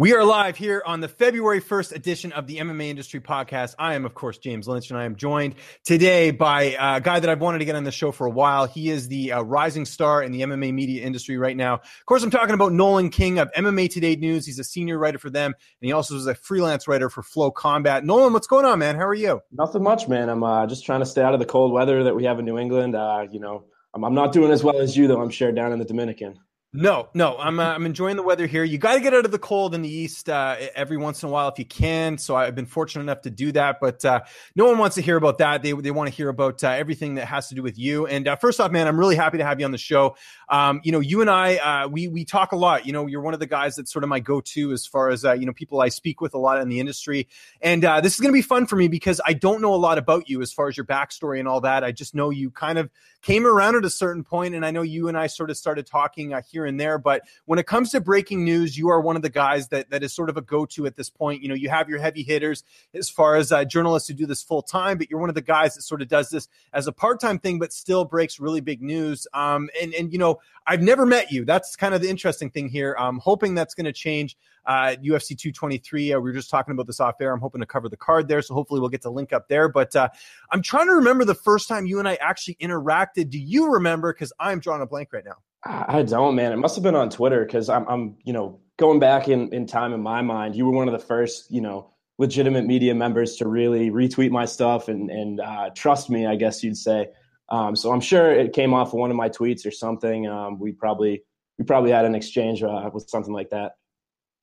[0.00, 3.74] We are live here on the February 1st edition of the MMA Industry Podcast.
[3.80, 7.28] I am, of course, James Lynch, and I am joined today by a guy that
[7.28, 8.68] I've wanted to get on the show for a while.
[8.68, 11.74] He is the uh, rising star in the MMA media industry right now.
[11.74, 14.46] Of course, I'm talking about Nolan King of MMA Today News.
[14.46, 18.04] He's a senior writer for them, and he also is a freelance writer for FloCombat.
[18.04, 18.94] Nolan, what's going on, man?
[18.94, 19.40] How are you?
[19.50, 20.28] Nothing much, man.
[20.28, 22.44] I'm uh, just trying to stay out of the cold weather that we have in
[22.44, 22.94] New England.
[22.94, 25.72] Uh, you know, I'm, I'm not doing as well as you, though, I'm sure, down
[25.72, 26.38] in the Dominican.
[26.74, 28.62] No, no, I'm uh, I'm enjoying the weather here.
[28.62, 31.30] You got to get out of the cold in the east uh, every once in
[31.30, 32.18] a while if you can.
[32.18, 33.80] So I've been fortunate enough to do that.
[33.80, 34.20] But uh,
[34.54, 35.62] no one wants to hear about that.
[35.62, 38.06] They they want to hear about uh, everything that has to do with you.
[38.06, 40.16] And uh, first off, man, I'm really happy to have you on the show.
[40.50, 42.84] Um, you know, you and I uh, we we talk a lot.
[42.84, 45.24] You know, you're one of the guys that's sort of my go-to as far as
[45.24, 47.28] you know people I speak with a lot in the industry.
[47.62, 49.96] And this is going to be fun for me because I don't know a lot
[49.96, 51.82] about you as far as your backstory and all that.
[51.82, 52.90] I just know you kind of
[53.22, 55.86] came around at a certain point, and I know you and I sort of started
[55.86, 59.22] talking here and there, but when it comes to breaking news, you are one of
[59.22, 61.42] the guys that that is sort of a go to at this point.
[61.42, 62.64] You know, you have your heavy hitters
[62.94, 65.42] as far as uh, journalists who do this full time, but you're one of the
[65.42, 68.60] guys that sort of does this as a part time thing, but still breaks really
[68.60, 69.26] big news.
[69.34, 71.44] Um, and and you know, I've never met you.
[71.44, 72.94] That's kind of the interesting thing here.
[72.98, 74.36] I'm hoping that's going to change.
[74.66, 76.12] Uh, UFC 223.
[76.12, 77.32] Uh, we were just talking about this off air.
[77.32, 79.66] I'm hoping to cover the card there, so hopefully we'll get to link up there.
[79.66, 80.10] But uh,
[80.50, 83.30] I'm trying to remember the first time you and I actually interacted.
[83.30, 84.12] Do you remember?
[84.12, 85.36] Because I'm drawing a blank right now.
[85.64, 86.52] I don't, man.
[86.52, 89.66] It must have been on Twitter because I'm, I'm, you know, going back in, in
[89.66, 93.36] time in my mind, you were one of the first, you know, legitimate media members
[93.36, 97.08] to really retweet my stuff and and uh, trust me, I guess you'd say.
[97.48, 100.26] Um, so I'm sure it came off of one of my tweets or something.
[100.26, 101.22] Um, we probably
[101.58, 103.72] we probably had an exchange uh, with something like that.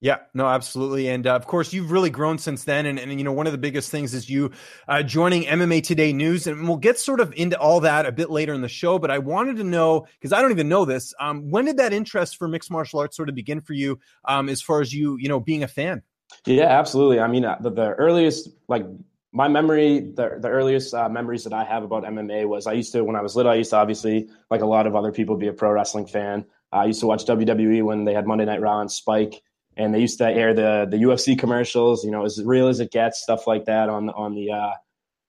[0.05, 1.09] Yeah, no, absolutely.
[1.09, 2.85] And uh, of course, you've really grown since then.
[2.85, 4.51] And, and, you know, one of the biggest things is you
[4.87, 6.45] uh, joining MMA Today News.
[6.45, 8.99] And we'll get sort of into all that a bit later in the show.
[8.99, 11.91] But I wanted to know, because I don't even know this, um, when did that
[11.91, 15.17] interest for mixed martial arts sort of begin for you um, as far as you,
[15.17, 16.03] you know, being a fan?
[16.45, 17.19] Yeah, absolutely.
[17.19, 18.85] I mean, uh, the, the earliest, like,
[19.31, 22.91] my memory, the, the earliest uh, memories that I have about MMA was I used
[22.91, 25.35] to, when I was little, I used to obviously, like a lot of other people,
[25.35, 26.45] be a pro wrestling fan.
[26.71, 29.41] I used to watch WWE when they had Monday Night Raw and Spike
[29.77, 32.91] and they used to air the the UFC commercials, you know, as real as it
[32.91, 34.71] gets, stuff like that on on the uh,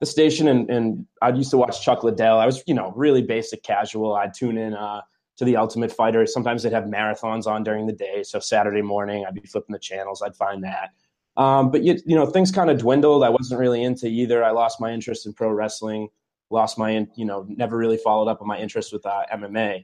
[0.00, 0.48] the station.
[0.48, 2.38] And and I used to watch Chuck Liddell.
[2.38, 4.14] I was you know really basic casual.
[4.14, 5.02] I'd tune in uh,
[5.38, 6.26] to the Ultimate Fighter.
[6.26, 9.78] Sometimes they'd have marathons on during the day, so Saturday morning I'd be flipping the
[9.78, 10.22] channels.
[10.22, 10.90] I'd find that.
[11.36, 13.24] Um, but you, you know things kind of dwindled.
[13.24, 14.44] I wasn't really into either.
[14.44, 16.08] I lost my interest in pro wrestling.
[16.50, 19.82] Lost my you know never really followed up on my interest with uh, MMA.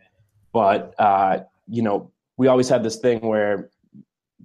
[0.53, 3.71] But uh, you know we always had this thing where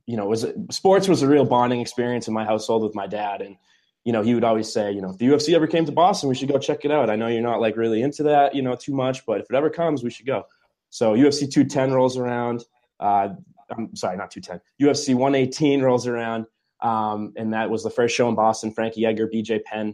[0.08, 3.42] you know, was sports was a real bonding experience in my household with my dad.
[3.42, 3.58] And,
[4.06, 6.30] you know, he would always say, you know, if the UFC ever came to Boston,
[6.30, 7.10] we should go check it out.
[7.10, 9.56] I know you're not like really into that, you know, too much, but if it
[9.56, 10.46] ever comes, we should go.
[10.90, 12.64] So UFC 210 rolls around.
[13.02, 13.30] Uh,
[13.70, 14.62] I'm sorry, not 210.
[14.88, 16.46] UFC 118 rolls around.
[16.80, 18.72] Um, and that was the first show in Boston.
[18.72, 19.94] Frankie Edgar, BJ Penn.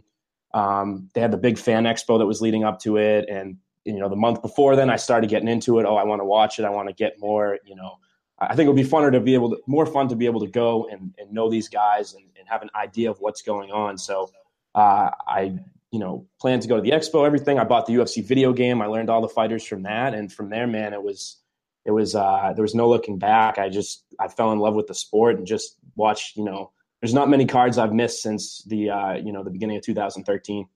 [0.52, 3.28] Um, they had the big fan expo that was leading up to it.
[3.28, 5.86] And, you know, the month before then, I started getting into it.
[5.86, 6.64] Oh, I want to watch it.
[6.64, 7.98] I want to get more, you know,
[8.38, 10.40] I think it would be funner to be able to more fun to be able
[10.40, 13.70] to go and, and know these guys and, and have an idea of what's going
[13.70, 13.96] on.
[13.96, 14.30] So
[14.74, 15.58] uh, I
[15.90, 17.24] you know plan to go to the expo.
[17.24, 18.82] Everything I bought the UFC video game.
[18.82, 21.36] I learned all the fighters from that, and from there, man, it was
[21.84, 23.58] it was uh, there was no looking back.
[23.58, 26.36] I just I fell in love with the sport and just watched.
[26.36, 29.76] You know, there's not many cards I've missed since the uh, you know the beginning
[29.76, 30.66] of 2013.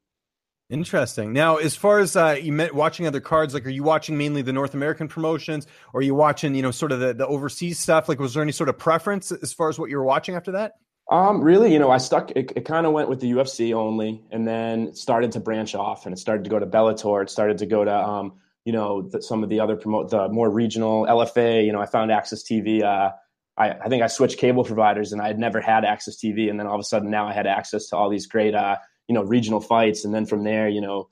[0.70, 1.32] Interesting.
[1.32, 4.42] Now, as far as uh, you met watching other cards, like, are you watching mainly
[4.42, 7.78] the North American promotions, or are you watching, you know, sort of the, the overseas
[7.78, 8.06] stuff?
[8.06, 10.52] Like, was there any sort of preference as far as what you were watching after
[10.52, 10.74] that?
[11.10, 12.32] Um, really, you know, I stuck.
[12.32, 16.04] It, it kind of went with the UFC only, and then started to branch off,
[16.04, 17.22] and it started to go to Bellator.
[17.22, 18.34] It started to go to, um,
[18.66, 21.64] you know, the, some of the other promote the more regional LFA.
[21.64, 22.82] You know, I found AXS TV.
[22.82, 23.12] Uh,
[23.56, 26.60] I, I think I switched cable providers, and I had never had AXS TV, and
[26.60, 28.54] then all of a sudden now I had access to all these great.
[28.54, 28.76] Uh,
[29.08, 31.08] you know regional fights, and then from there, you know,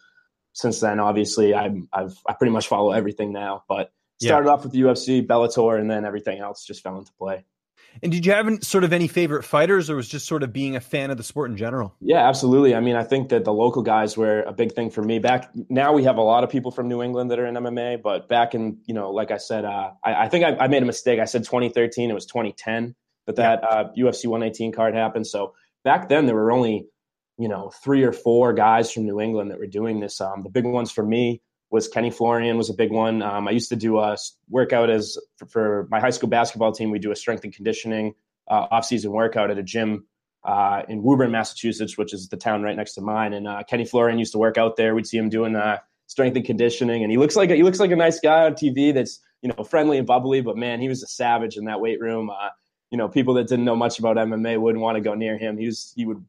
[0.52, 3.64] since then, obviously, I'm I've I pretty much follow everything now.
[3.68, 3.90] But
[4.20, 4.52] started yeah.
[4.52, 7.44] off with the UFC, Bellator, and then everything else just fell into play.
[8.02, 10.52] And did you have any, sort of any favorite fighters, or was just sort of
[10.52, 11.94] being a fan of the sport in general?
[12.00, 12.74] Yeah, absolutely.
[12.74, 15.18] I mean, I think that the local guys were a big thing for me.
[15.18, 18.02] Back now, we have a lot of people from New England that are in MMA,
[18.02, 20.82] but back in you know, like I said, uh, I, I, think I, I, made
[20.82, 21.20] a mistake.
[21.20, 22.10] I said 2013.
[22.10, 22.94] It was 2010
[23.26, 23.68] that that yeah.
[23.68, 25.26] uh, UFC 118 card happened.
[25.26, 26.86] So back then, there were only
[27.38, 30.20] you know, three or four guys from New England that were doing this.
[30.20, 33.22] Um, the big ones for me was Kenny Florian was a big one.
[33.22, 34.16] Um, I used to do a
[34.48, 36.90] workout as for, for, my high school basketball team.
[36.90, 38.14] We do a strength and conditioning
[38.48, 40.06] uh, off-season workout at a gym
[40.44, 43.32] uh, in Woburn, Massachusetts, which is the town right next to mine.
[43.32, 44.94] And uh, Kenny Florian used to work out there.
[44.94, 47.80] We'd see him doing uh, strength and conditioning, and he looks like a, he looks
[47.80, 48.94] like a nice guy on TV.
[48.94, 52.00] That's you know friendly and bubbly, but man, he was a savage in that weight
[52.00, 52.30] room.
[52.30, 52.50] Uh,
[52.90, 55.58] you know, people that didn't know much about MMA wouldn't want to go near him.
[55.58, 56.24] He was he would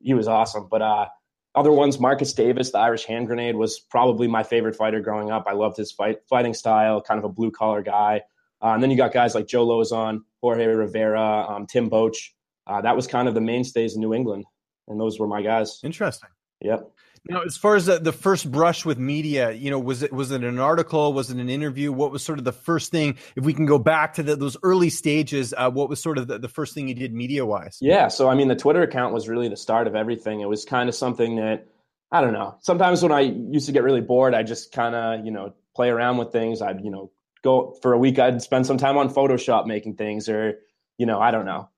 [0.00, 0.68] he was awesome.
[0.70, 1.06] But uh,
[1.54, 5.44] other ones, Marcus Davis, the Irish hand grenade, was probably my favorite fighter growing up.
[5.46, 8.22] I loved his fight fighting style, kind of a blue collar guy.
[8.62, 12.30] Uh, and then you got guys like Joe Lauzon, Jorge Rivera, um, Tim Boetsch.
[12.66, 14.44] Uh, that was kind of the mainstays in New England,
[14.86, 15.80] and those were my guys.
[15.82, 16.28] Interesting.
[16.60, 16.90] Yep.
[17.28, 20.30] Now, as far as the, the, first brush with media, you know, was it was
[20.30, 21.12] it an article?
[21.12, 21.92] Was it an interview?
[21.92, 23.18] What was sort of the first thing?
[23.36, 26.28] If we can go back to the, those early stages, uh, what was sort of
[26.28, 27.76] the, the first thing you did media wise?
[27.80, 30.40] Yeah, so I mean, the Twitter account was really the start of everything.
[30.40, 31.66] It was kind of something that
[32.10, 32.56] I don't know.
[32.60, 35.90] Sometimes when I used to get really bored, I just kind of you know play
[35.90, 36.62] around with things.
[36.62, 37.10] I'd you know
[37.42, 38.18] go for a week.
[38.18, 40.58] I'd spend some time on Photoshop making things, or
[40.96, 41.68] you know, I don't know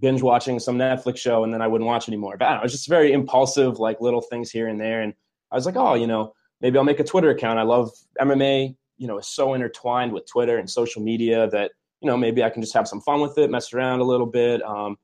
[0.00, 2.36] binge watching some Netflix show and then I wouldn't watch anymore.
[2.38, 5.02] But I don't know, it was just very impulsive, like little things here and there.
[5.02, 5.14] And
[5.50, 7.58] I was like, oh, you know, maybe I'll make a Twitter account.
[7.58, 12.06] I love MMA, you know, is so intertwined with Twitter and social media that, you
[12.06, 14.62] know, maybe I can just have some fun with it, mess around a little bit.
[14.62, 14.96] Um,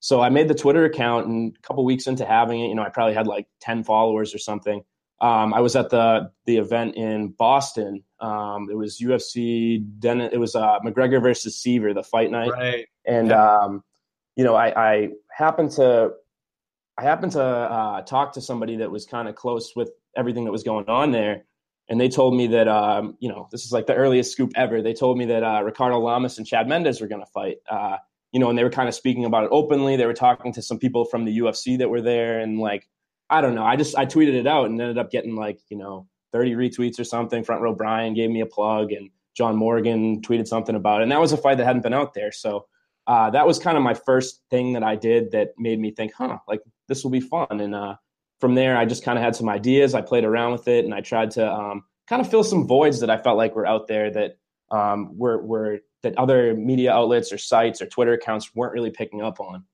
[0.00, 2.82] so I made the Twitter account and a couple weeks into having it, you know,
[2.82, 4.84] I probably had like 10 followers or something.
[5.20, 8.04] Um, I was at the the event in Boston.
[8.20, 9.82] Um, it was UFC.
[9.98, 12.50] Then it was uh, McGregor versus Siver, the fight night.
[12.50, 12.86] Right.
[13.06, 13.56] And yeah.
[13.56, 13.84] um,
[14.36, 16.12] you know, I, I happened to
[16.96, 20.52] I happened to uh, talk to somebody that was kind of close with everything that
[20.52, 21.44] was going on there,
[21.88, 24.82] and they told me that um, you know this is like the earliest scoop ever.
[24.82, 27.58] They told me that uh, Ricardo Lamas and Chad Mendes were going to fight.
[27.68, 27.96] Uh,
[28.32, 29.96] you know, and they were kind of speaking about it openly.
[29.96, 32.88] They were talking to some people from the UFC that were there, and like
[33.30, 35.76] I don't know, I just I tweeted it out and ended up getting like you
[35.76, 37.44] know 30 retweets or something.
[37.44, 41.12] Front row Brian gave me a plug, and John Morgan tweeted something about it, and
[41.12, 42.66] that was a fight that hadn't been out there, so
[43.06, 46.12] uh, that was kind of my first thing that I did that made me think,
[46.16, 47.60] huh, like this will be fun.
[47.60, 47.96] And uh,
[48.40, 49.94] from there, I just kind of had some ideas.
[49.94, 53.00] I played around with it, and I tried to um, kind of fill some voids
[53.00, 54.38] that I felt like were out there that
[54.70, 59.22] um, were were that other media outlets or sites or Twitter accounts weren't really picking
[59.22, 59.64] up on.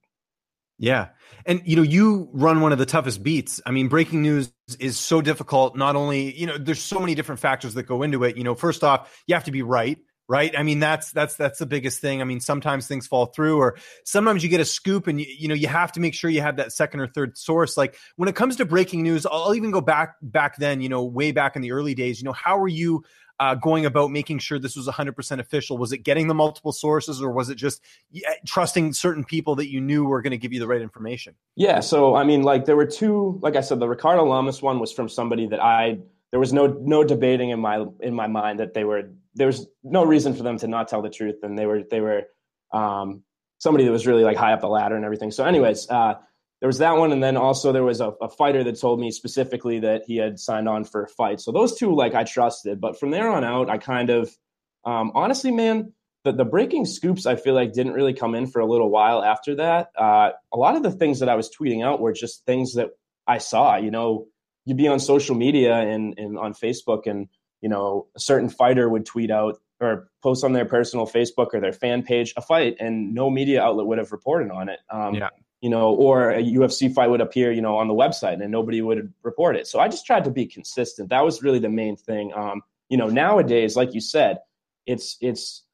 [0.79, 1.09] Yeah.
[1.45, 3.61] And you know, you run one of the toughest beats.
[3.67, 5.77] I mean, breaking news is so difficult.
[5.77, 8.39] Not only, you know, there's so many different factors that go into it.
[8.39, 9.99] You know, first off, you have to be right
[10.31, 10.57] right?
[10.57, 12.21] I mean, that's that's that's the biggest thing.
[12.21, 15.49] I mean, sometimes things fall through, or sometimes you get a scoop, and you, you
[15.49, 17.77] know you have to make sure you have that second or third source.
[17.77, 21.03] Like when it comes to breaking news, I'll even go back back then, you know,
[21.03, 22.21] way back in the early days.
[22.21, 23.05] You know, how were you?
[23.39, 25.79] Uh, going about making sure this was 100% official?
[25.79, 27.83] Was it getting the multiple sources or was it just
[28.47, 31.35] trusting certain people that you knew were going to give you the right information?
[31.57, 31.81] Yeah.
[31.81, 34.93] So, I mean, like there were two, like I said, the Ricardo Lamas one was
[34.93, 38.75] from somebody that I, there was no, no debating in my, in my mind that
[38.75, 41.67] they were there was no reason for them to not tell the truth, and they
[41.67, 42.25] were they were
[42.73, 43.23] um,
[43.59, 45.31] somebody that was really like high up the ladder and everything.
[45.31, 46.15] So, anyways, uh,
[46.61, 49.11] there was that one, and then also there was a, a, fighter that told me
[49.11, 51.41] specifically that he had signed on for a fight.
[51.41, 54.31] So those two, like I trusted, but from there on out, I kind of
[54.85, 55.93] um, honestly, man.
[56.23, 59.25] The, the breaking scoops I feel like didn't really come in for a little while
[59.25, 59.89] after that.
[59.97, 62.91] Uh, a lot of the things that I was tweeting out were just things that
[63.27, 63.77] I saw.
[63.77, 64.27] You know,
[64.65, 67.29] you'd be on social media and, and on Facebook and
[67.61, 71.61] you know, a certain fighter would tweet out or post on their personal Facebook or
[71.61, 74.81] their fan page a fight, and no media outlet would have reported on it.
[74.91, 75.29] Um, yeah.
[75.61, 78.81] You know, or a UFC fight would appear, you know, on the website, and nobody
[78.81, 79.67] would report it.
[79.67, 81.11] So I just tried to be consistent.
[81.11, 82.33] That was really the main thing.
[82.35, 84.39] Um, you know, nowadays, like you said,
[84.87, 85.65] it's it's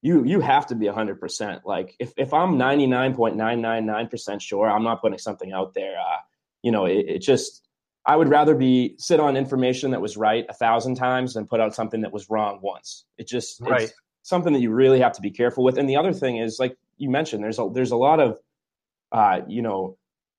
[0.00, 5.18] you you have to be 100% like if, if i'm 99.999% sure i'm not putting
[5.18, 6.18] something out there uh,
[6.62, 7.63] you know it, it, just
[8.06, 11.60] i would rather be sit on information that was right a thousand times than put
[11.60, 13.82] out something that was wrong once it just right.
[13.82, 13.92] it's
[14.22, 16.76] something that you really have to be careful with and the other thing is like
[16.96, 18.38] you mentioned there's a there's a lot of
[19.12, 19.96] uh, you know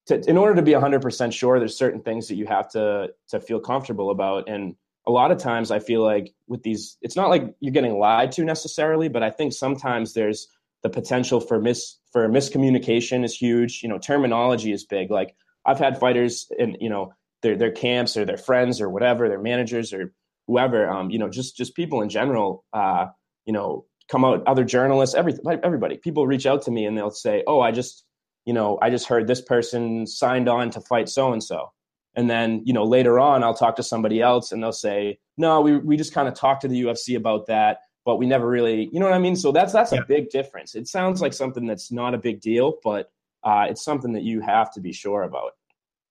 [0.08, 3.40] to, in order to be 100% sure there's certain things that you have to to
[3.40, 4.76] feel comfortable about and
[5.08, 8.32] a lot of times I feel like with these, it's not like you're getting lied
[8.34, 10.48] to necessarily, but I think sometimes there's
[10.84, 13.82] the potential for mis for miscommunication is huge.
[13.84, 15.12] You know, terminology is big.
[15.12, 17.14] Like I've had fighters and you know
[17.46, 20.14] their their camps or their friends or whatever, their managers or
[20.48, 23.06] whoever, um, you know, just just people in general, uh,
[23.46, 25.34] you know, come out, other journalists, every,
[25.64, 28.04] everybody, people reach out to me and they'll say, oh, I just,
[28.46, 31.72] you know, I just heard this person signed on to fight so and so
[32.16, 35.62] and then you know later on i'll talk to somebody else and they'll say no
[35.62, 38.90] we, we just kind of talked to the ufc about that but we never really
[38.92, 39.36] you know what i mean?
[39.36, 40.00] So that's that's yeah.
[40.00, 40.76] a big difference.
[40.76, 43.10] It sounds like something that's not a big deal but
[43.44, 45.52] uh, it's something that you have to be sure about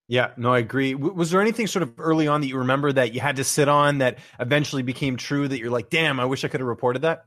[0.06, 0.94] yeah, no, I agree.
[0.94, 3.68] was there anything sort of early on that you remember that you had to sit
[3.68, 7.02] on that eventually became true that you're like, damn, I wish I could have reported
[7.02, 7.24] that?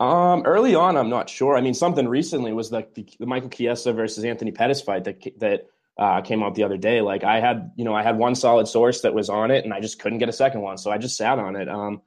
[0.00, 1.56] Um, early on, I'm not sure.
[1.56, 5.22] I mean, something recently was like the, the Michael Chiesa versus Anthony Pettis fight that
[5.38, 5.66] that
[5.96, 7.00] uh, came out the other day.
[7.00, 9.72] Like I had, you know, I had one solid source that was on it, and
[9.72, 11.68] I just couldn't get a second one, so I just sat on it.
[11.68, 12.02] Um,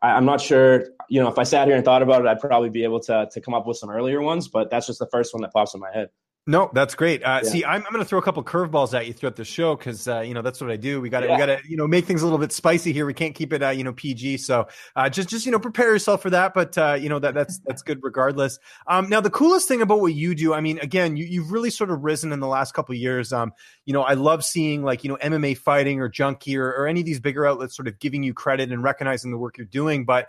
[0.00, 2.38] I, am not sure, you know, if I sat here and thought about it, I'd
[2.38, 5.08] probably be able to to come up with some earlier ones, but that's just the
[5.08, 6.10] first one that pops in my head.
[6.46, 7.22] No, that's great.
[7.22, 7.50] Uh, yeah.
[7.50, 10.06] See, I'm, I'm going to throw a couple curveballs at you throughout the show because
[10.06, 11.00] uh, you know that's what I do.
[11.00, 11.32] We got to yeah.
[11.32, 13.06] we got to you know make things a little bit spicy here.
[13.06, 14.36] We can't keep it uh, you know PG.
[14.38, 16.52] So uh, just just you know prepare yourself for that.
[16.52, 18.58] But uh, you know that that's that's good regardless.
[18.88, 21.70] Um, now the coolest thing about what you do, I mean, again, you, you've really
[21.70, 23.32] sort of risen in the last couple years.
[23.32, 23.52] Um,
[23.86, 27.00] you know, I love seeing like you know MMA fighting or junkie or, or any
[27.00, 30.04] of these bigger outlets sort of giving you credit and recognizing the work you're doing.
[30.04, 30.28] But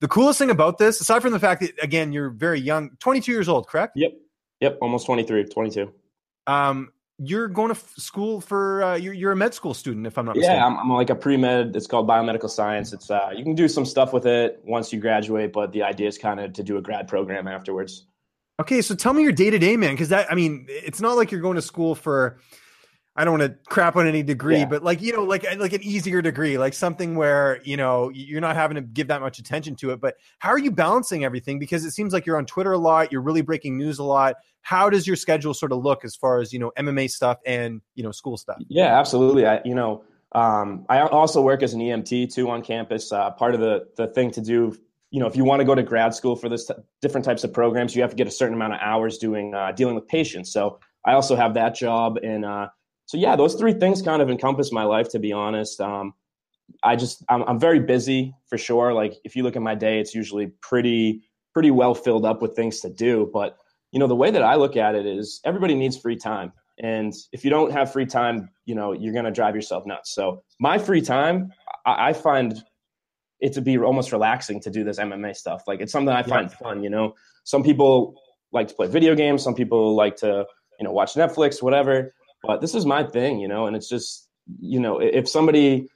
[0.00, 3.32] the coolest thing about this, aside from the fact that again you're very young, 22
[3.32, 3.94] years old, correct?
[3.96, 4.12] Yep.
[4.60, 5.92] Yep, almost 23, 22.
[6.46, 10.18] Um, you're going to f- school for uh, you're, you're a med school student, if
[10.18, 10.56] I'm not mistaken.
[10.56, 11.76] Yeah, I'm, I'm like a pre med.
[11.76, 12.92] It's called biomedical science.
[12.92, 16.08] It's uh, you can do some stuff with it once you graduate, but the idea
[16.08, 18.06] is kind of to do a grad program afterwards.
[18.60, 21.16] Okay, so tell me your day to day, man, because that I mean, it's not
[21.16, 22.38] like you're going to school for
[23.16, 24.64] I don't want to crap on any degree, yeah.
[24.64, 28.40] but like you know, like like an easier degree, like something where you know you're
[28.40, 30.00] not having to give that much attention to it.
[30.00, 31.60] But how are you balancing everything?
[31.60, 34.34] Because it seems like you're on Twitter a lot, you're really breaking news a lot.
[34.62, 37.80] How does your schedule sort of look as far as you know MMA stuff and
[37.94, 38.58] you know school stuff?
[38.68, 39.46] Yeah, absolutely.
[39.46, 40.02] I you know
[40.32, 43.12] um, I also work as an EMT too on campus.
[43.12, 44.76] Uh, part of the the thing to do,
[45.10, 47.44] you know, if you want to go to grad school for this t- different types
[47.44, 50.08] of programs, you have to get a certain amount of hours doing uh, dealing with
[50.08, 50.52] patients.
[50.52, 52.44] So I also have that job and.
[52.44, 52.70] Uh,
[53.06, 55.08] so yeah, those three things kind of encompass my life.
[55.10, 56.14] To be honest, um,
[56.82, 58.92] I just I'm, I'm very busy for sure.
[58.92, 62.56] Like if you look at my day, it's usually pretty pretty well filled up with
[62.56, 63.30] things to do.
[63.32, 63.56] But
[63.92, 66.52] you know, the way that I look at it is everybody needs free time.
[66.80, 70.12] And if you don't have free time, you know, you're going to drive yourself nuts.
[70.12, 71.52] So my free time,
[71.86, 72.64] I, I, find
[73.38, 75.62] it to be almost relaxing to do this MMA stuff.
[75.68, 76.56] Like it's something I find yeah.
[76.56, 78.16] fun, you know, some people
[78.50, 79.44] like to play video games.
[79.44, 80.46] Some people like to,
[80.80, 82.12] you know, watch Netflix, whatever.
[82.46, 84.28] But this is my thing, you know, and it's just,
[84.60, 85.88] you know, if somebody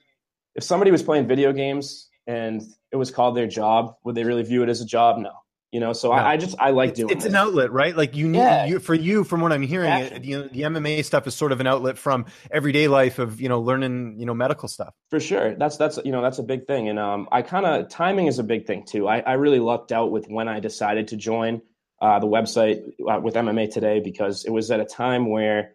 [0.54, 4.42] if somebody was playing video games and it was called their job, would they really
[4.42, 5.18] view it as a job?
[5.18, 5.32] No.
[5.70, 6.14] You know, so no.
[6.14, 7.10] I, I, just I like it's, doing.
[7.14, 7.94] It's an outlet, right?
[7.94, 8.64] Like you need yeah.
[8.64, 11.52] you, for you, from what I'm hearing, it, you know, the MMA stuff is sort
[11.52, 14.94] of an outlet from everyday life of you know learning you know medical stuff.
[15.10, 17.90] For sure, that's that's you know that's a big thing, and um, I kind of
[17.90, 19.06] timing is a big thing too.
[19.06, 21.60] I, I really lucked out with when I decided to join
[22.00, 25.74] uh, the website uh, with MMA today because it was at a time where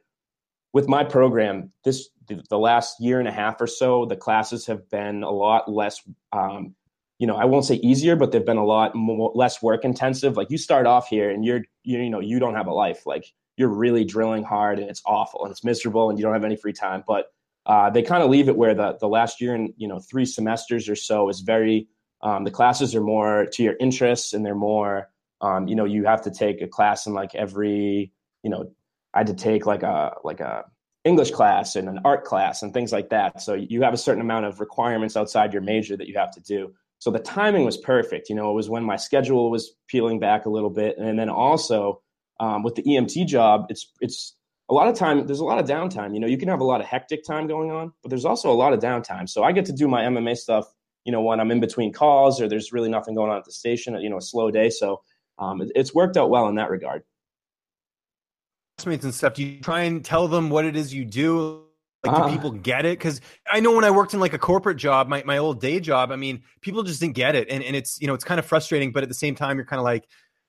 [0.73, 4.89] with my program, this the last year and a half or so, the classes have
[4.89, 6.01] been a lot less.
[6.31, 6.75] Um,
[7.19, 10.35] you know, I won't say easier, but they've been a lot more, less work intensive.
[10.35, 13.05] Like you start off here, and you're you, you know you don't have a life.
[13.05, 13.25] Like
[13.55, 16.55] you're really drilling hard, and it's awful, and it's miserable, and you don't have any
[16.55, 17.03] free time.
[17.07, 17.27] But
[17.65, 20.25] uh, they kind of leave it where the the last year and you know three
[20.25, 21.87] semesters or so is very.
[22.21, 25.09] Um, the classes are more to your interests, and they're more.
[25.41, 28.11] Um, you know, you have to take a class in like every
[28.43, 28.71] you know
[29.13, 30.65] I had to take like a like a
[31.03, 33.41] English class and an art class and things like that.
[33.41, 36.41] So you have a certain amount of requirements outside your major that you have to
[36.41, 36.73] do.
[36.99, 38.29] So the timing was perfect.
[38.29, 41.29] You know, it was when my schedule was peeling back a little bit, and then
[41.29, 42.01] also
[42.39, 44.35] um, with the EMT job, it's it's
[44.69, 45.27] a lot of time.
[45.27, 46.13] There's a lot of downtime.
[46.13, 48.49] You know, you can have a lot of hectic time going on, but there's also
[48.49, 49.27] a lot of downtime.
[49.27, 50.65] So I get to do my MMA stuff.
[51.03, 53.51] You know, when I'm in between calls or there's really nothing going on at the
[53.51, 53.99] station.
[53.99, 54.69] You know, a slow day.
[54.69, 55.01] So
[55.37, 57.03] um, it, it's worked out well in that regard
[58.77, 61.63] classmates and stuff, do you try and tell them what it is you do?
[62.05, 62.97] Like, uh, do people get it?
[62.97, 65.79] Because I know when I worked in like a corporate job, my, my old day
[65.79, 68.39] job, I mean, people just didn't get it, and and it's you know it's kind
[68.39, 70.05] of frustrating, but at the same time, you're kind of like,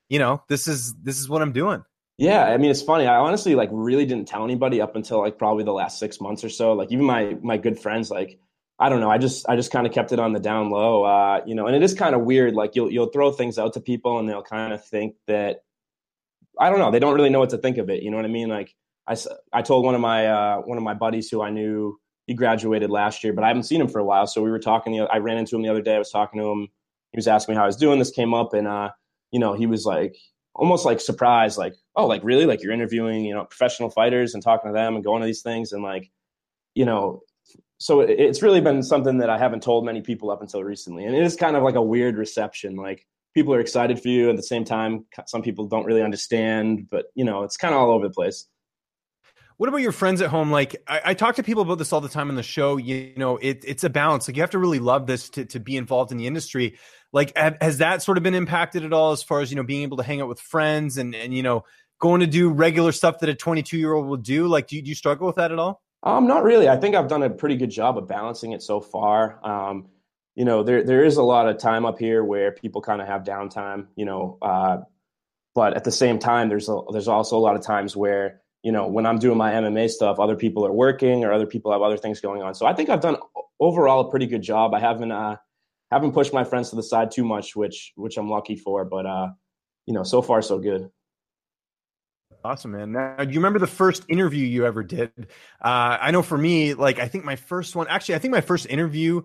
[0.08, 1.84] you know, this is this is what I'm doing.
[2.18, 3.06] Yeah, I mean, it's funny.
[3.06, 6.42] I honestly like really didn't tell anybody up until like probably the last six months
[6.42, 6.72] or so.
[6.72, 8.38] Like even my my good friends, like
[8.78, 9.10] I don't know.
[9.10, 11.66] I just I just kind of kept it on the down low, uh, you know.
[11.68, 12.54] And it is kind of weird.
[12.54, 15.62] Like you'll you'll throw things out to people, and they'll kind of think that
[16.58, 16.90] I don't know.
[16.90, 18.02] They don't really know what to think of it.
[18.02, 18.48] You know what I mean?
[18.48, 18.74] Like
[19.06, 19.16] I,
[19.52, 22.90] I told one of my uh, one of my buddies who I knew he graduated
[22.90, 24.26] last year, but I haven't seen him for a while.
[24.26, 24.96] So we were talking.
[24.96, 25.94] The, I ran into him the other day.
[25.94, 26.68] I was talking to him.
[27.12, 27.98] He was asking me how I was doing.
[27.98, 28.90] This came up, and uh,
[29.30, 30.16] you know, he was like
[30.54, 34.42] almost like surprised, like, oh, like really, like you're interviewing, you know, professional fighters and
[34.42, 36.10] talking to them and going to these things, and like,
[36.74, 37.20] you know,
[37.78, 41.14] so it's really been something that I haven't told many people up until recently, and
[41.14, 44.36] it is kind of like a weird reception, like people are excited for you at
[44.36, 47.90] the same time some people don't really understand but you know it's kind of all
[47.90, 48.46] over the place
[49.56, 50.50] what about your friends at home?
[50.50, 52.76] Like I, I, talk to people about this all the time on the show.
[52.76, 54.26] You, you, know, it, it's a balance.
[54.26, 56.76] Like you have to really love this to, to be involved in the industry.
[57.12, 59.62] Like have, has that sort of been impacted at all as far as you know
[59.62, 61.64] being able to hang out with friends and and you know
[62.00, 64.48] going to do regular stuff that a 22 year old will do?
[64.48, 65.80] Like do you, do you struggle with that at all?
[66.02, 66.68] Um, not really.
[66.68, 69.38] I think I've done a pretty good job of balancing it so far.
[69.46, 69.86] Um,
[70.34, 73.06] you know, there there is a lot of time up here where people kind of
[73.06, 73.86] have downtime.
[73.96, 74.78] You know, uh,
[75.54, 78.72] but at the same time, there's a, there's also a lot of times where you
[78.72, 81.82] know, when I'm doing my MMA stuff, other people are working or other people have
[81.82, 82.54] other things going on.
[82.54, 83.18] So I think I've done
[83.60, 84.72] overall a pretty good job.
[84.72, 85.36] I haven't uh,
[85.90, 88.86] haven't pushed my friends to the side too much, which which I'm lucky for.
[88.86, 89.28] But uh,
[89.84, 90.90] you know, so far so good.
[92.42, 92.92] Awesome, man.
[92.92, 95.12] Now, do you remember the first interview you ever did?
[95.62, 98.40] Uh, I know for me, like I think my first one, actually, I think my
[98.40, 99.22] first interview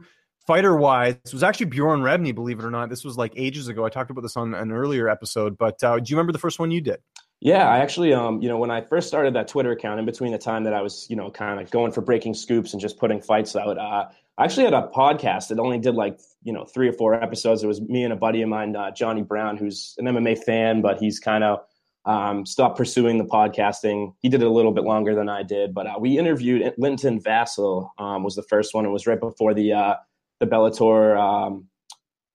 [0.50, 2.90] fighter wise was actually Bjorn Rebney, believe it or not.
[2.90, 3.86] This was like ages ago.
[3.86, 6.58] I talked about this on an earlier episode, but uh, do you remember the first
[6.58, 6.98] one you did?
[7.40, 10.32] Yeah, I actually, um, you know, when I first started that Twitter account, in between
[10.32, 12.98] the time that I was, you know, kind of going for breaking scoops and just
[12.98, 14.08] putting fights out, uh,
[14.40, 17.64] I actually had a podcast that only did like, you know, three or four episodes.
[17.64, 20.82] It was me and a buddy of mine, uh, Johnny Brown, who's an MMA fan,
[20.82, 21.60] but he's kind of
[22.06, 24.16] um, stopped pursuing the podcasting.
[24.18, 27.22] He did it a little bit longer than I did, but uh, we interviewed Linton
[27.22, 28.88] Vassell um, was the first one.
[28.88, 29.96] It was right before the uh,
[30.40, 31.18] the Bellator.
[31.18, 31.68] Um,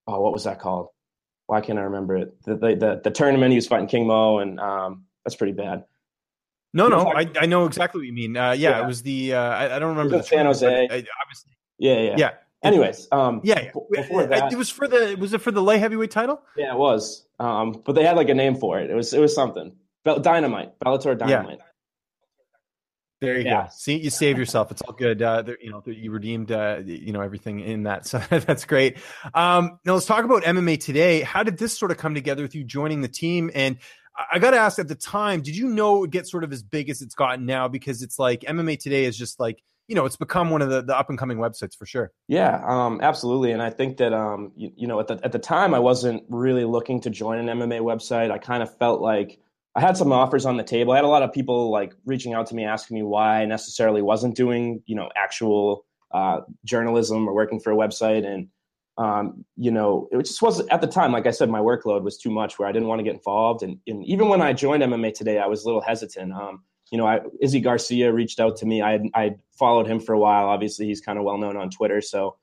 [0.06, 0.88] oh, what was that called?
[1.46, 2.42] why can't I remember it?
[2.44, 5.84] The the the, the tournament he was fighting King Mo, and um, that's pretty bad.
[6.72, 8.36] No, no, I, I know exactly what you mean.
[8.36, 10.66] Uh, yeah, yeah, it was the uh, I, I don't remember the San Jose.
[10.66, 11.52] I, obviously.
[11.78, 12.30] Yeah, yeah, yeah.
[12.62, 16.10] Anyways, um, yeah, before that, it was for the was it for the light heavyweight
[16.10, 16.42] title?
[16.56, 17.26] Yeah, it was.
[17.38, 18.90] Um, but they had like a name for it.
[18.90, 19.72] It was it was something.
[20.04, 21.58] Bell dynamite, Bellator Dynamite.
[21.58, 21.64] Yeah.
[23.24, 23.64] There you yeah.
[23.64, 23.68] go.
[23.72, 24.70] See, you save yourself.
[24.70, 25.22] It's all good.
[25.22, 28.06] Uh, you know, you redeemed, uh, you know, everything in that.
[28.06, 28.98] So that's great.
[29.34, 31.22] Um, now let's talk about MMA today.
[31.22, 33.50] How did this sort of come together with you joining the team?
[33.54, 33.78] And
[34.32, 36.52] I got to ask at the time, did you know it would get sort of
[36.52, 37.68] as big as it's gotten now?
[37.68, 40.82] Because it's like MMA today is just like, you know, it's become one of the,
[40.82, 42.12] the up and coming websites for sure.
[42.28, 43.52] Yeah, um, absolutely.
[43.52, 46.22] And I think that, um, you, you know, at the, at the time I wasn't
[46.28, 48.30] really looking to join an MMA website.
[48.30, 49.40] I kind of felt like,
[49.76, 50.92] I had some offers on the table.
[50.92, 53.44] I had a lot of people like reaching out to me asking me why I
[53.44, 58.24] necessarily wasn't doing, you know, actual uh, journalism or working for a website.
[58.24, 58.48] And,
[58.98, 62.16] um, you know, it just was at the time, like I said, my workload was
[62.16, 63.64] too much where I didn't want to get involved.
[63.64, 66.32] And, and even when I joined MMA today, I was a little hesitant.
[66.32, 68.82] Um, you know, I, Izzy Garcia reached out to me.
[68.82, 70.46] I I followed him for a while.
[70.46, 72.00] Obviously, he's kind of well known on Twitter.
[72.00, 72.36] So,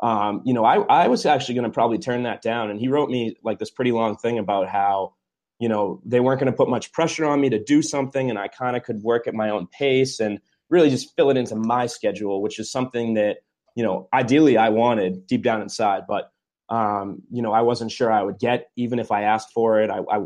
[0.00, 2.70] um, you know, I, I was actually going to probably turn that down.
[2.70, 5.14] And he wrote me like this pretty long thing about how,
[5.58, 8.38] you know, they weren't going to put much pressure on me to do something, and
[8.38, 10.40] I kind of could work at my own pace and
[10.70, 13.38] really just fill it into my schedule, which is something that
[13.74, 16.30] you know ideally I wanted deep down inside, but
[16.68, 19.90] um, you know I wasn't sure I would get even if I asked for it.
[19.90, 20.18] I, I,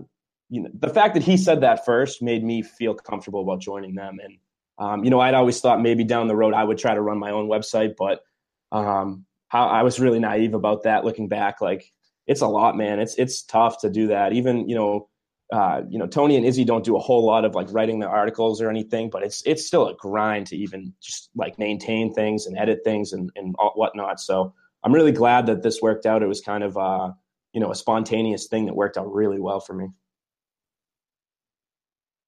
[0.50, 3.94] you know, the fact that he said that first made me feel comfortable about joining
[3.94, 4.38] them, and
[4.78, 7.18] um, you know I'd always thought maybe down the road I would try to run
[7.18, 8.22] my own website, but
[8.70, 11.06] um, how, I was really naive about that.
[11.06, 11.90] Looking back, like
[12.26, 13.00] it's a lot, man.
[13.00, 14.34] It's it's tough to do that.
[14.34, 15.08] Even you know
[15.52, 18.06] uh, you know, Tony and Izzy don't do a whole lot of like writing the
[18.06, 22.46] articles or anything, but it's it's still a grind to even just like maintain things
[22.46, 24.18] and edit things and and whatnot.
[24.18, 26.22] So I'm really glad that this worked out.
[26.22, 27.12] It was kind of uh,
[27.52, 29.88] you know a spontaneous thing that worked out really well for me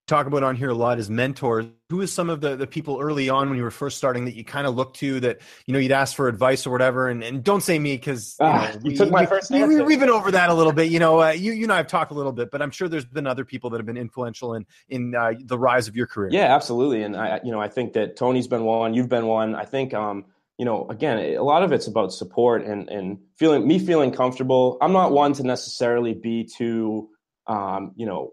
[0.07, 1.67] talk about on here a lot is mentors.
[1.88, 4.35] Who is some of the, the people early on when you were first starting that
[4.35, 7.09] you kind of looked to that, you know, you'd ask for advice or whatever?
[7.09, 9.93] And, and don't say me because you, uh, you, took my we, first we, we,
[9.95, 10.90] have been over that a little bit.
[10.90, 12.88] You know, uh, you, you and I have talked a little bit, but I'm sure
[12.88, 16.07] there's been other people that have been influential in, in uh, the rise of your
[16.07, 16.31] career.
[16.33, 17.03] Yeah, absolutely.
[17.03, 19.55] And I, you know, I think that Tony's been one, you've been one.
[19.55, 20.27] I think, um,
[20.59, 24.79] you know, again, a lot of it's about support and, and feeling me feeling comfortable.
[24.81, 27.09] I'm not one to necessarily be too,
[27.47, 28.31] um, you know,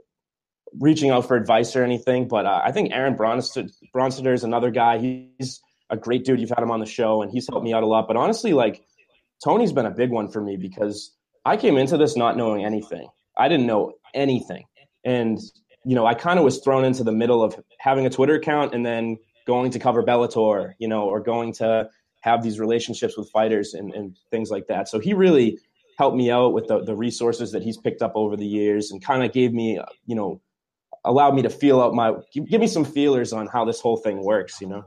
[0.79, 4.71] reaching out for advice or anything, but uh, I think Aaron Bronsteter, Bronsteter is another
[4.71, 4.97] guy.
[4.97, 6.39] He's a great dude.
[6.39, 8.07] You've had him on the show, and he's helped me out a lot.
[8.07, 8.83] But honestly, like
[9.43, 11.11] Tony's been a big one for me because
[11.45, 13.07] I came into this not knowing anything.
[13.37, 14.65] I didn't know anything,
[15.03, 15.39] and
[15.83, 18.73] you know, I kind of was thrown into the middle of having a Twitter account
[18.73, 21.89] and then going to cover Bellator, you know, or going to
[22.21, 24.87] have these relationships with fighters and, and things like that.
[24.87, 25.57] So he really
[25.97, 29.03] helped me out with the, the resources that he's picked up over the years and
[29.03, 30.39] kind of gave me, you know,
[31.03, 34.23] allowed me to feel out my, give me some feelers on how this whole thing
[34.23, 34.83] works, you know?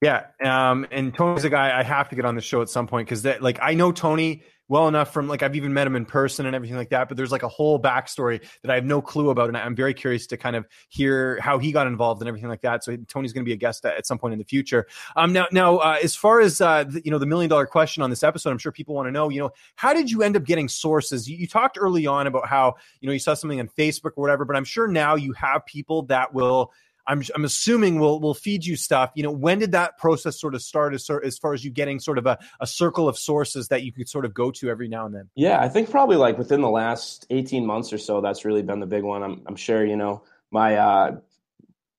[0.00, 0.26] Yeah.
[0.42, 3.08] Um, and Tony's a guy I have to get on the show at some point
[3.08, 6.04] because that, like, I know Tony well enough from like I've even met him in
[6.04, 7.08] person and everything like that.
[7.08, 9.94] But there's like a whole backstory that I have no clue about, and I'm very
[9.94, 12.84] curious to kind of hear how he got involved and everything like that.
[12.84, 14.86] So Tony's going to be a guest at, at some point in the future.
[15.16, 18.02] Um, now, now uh, as far as uh, the, you know, the million dollar question
[18.02, 19.28] on this episode, I'm sure people want to know.
[19.30, 21.28] You know, how did you end up getting sources?
[21.28, 24.22] You, you talked early on about how you know you saw something on Facebook or
[24.22, 26.72] whatever, but I'm sure now you have people that will
[27.08, 29.10] I'm, I'm assuming will will feed you stuff.
[29.14, 31.98] You know, when did that process sort of start as, as far as you getting
[31.98, 34.88] sort of a, a circle of sources that you could sort of go to every
[34.88, 35.30] now and then?
[35.34, 38.80] Yeah, I think probably like within the last 18 months or so, that's really been
[38.80, 39.22] the big one.
[39.22, 41.16] I'm, I'm sure, you know, my, uh,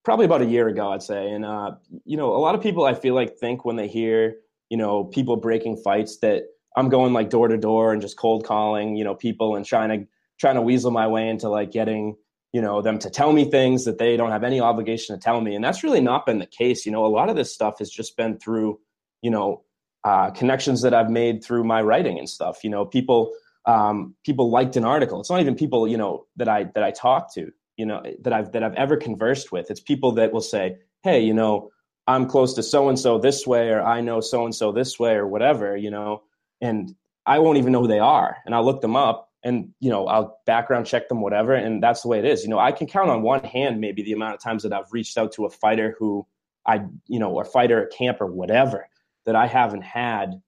[0.03, 1.31] probably about a year ago, I'd say.
[1.31, 1.71] And, uh,
[2.05, 4.35] you know, a lot of people I feel like think when they hear,
[4.69, 6.43] you know, people breaking fights that
[6.75, 9.89] I'm going like door to door and just cold calling, you know, people and trying
[9.89, 10.07] to,
[10.39, 12.15] trying to weasel my way into like getting,
[12.53, 15.39] you know them to tell me things that they don't have any obligation to tell
[15.41, 15.55] me.
[15.55, 16.85] And that's really not been the case.
[16.85, 18.79] You know a lot of this stuff has just been through
[19.21, 19.63] you know
[20.05, 22.63] uh, connections that i've made through my writing and stuff.
[22.63, 23.33] You know people
[23.65, 25.19] um, people liked an article.
[25.19, 28.33] It's not even people you know that i that i talk to you know that
[28.33, 29.69] i've that i've ever conversed with.
[29.69, 31.71] It's people that will say hey you know
[32.07, 34.99] i'm close to so and so this way or i know so and so this
[34.99, 36.23] way or whatever you know?
[36.61, 36.93] And
[37.25, 38.37] i won't even know who they are.
[38.45, 42.01] And i'll look them up and you know i'll background check them whatever and that's
[42.01, 42.43] the way it is.
[42.43, 44.91] You know i can count on one hand maybe the amount of times that i've
[44.91, 46.25] reached out to a fighter who
[46.65, 48.87] i you know a fighter a camp or whatever
[49.25, 50.41] that i haven't had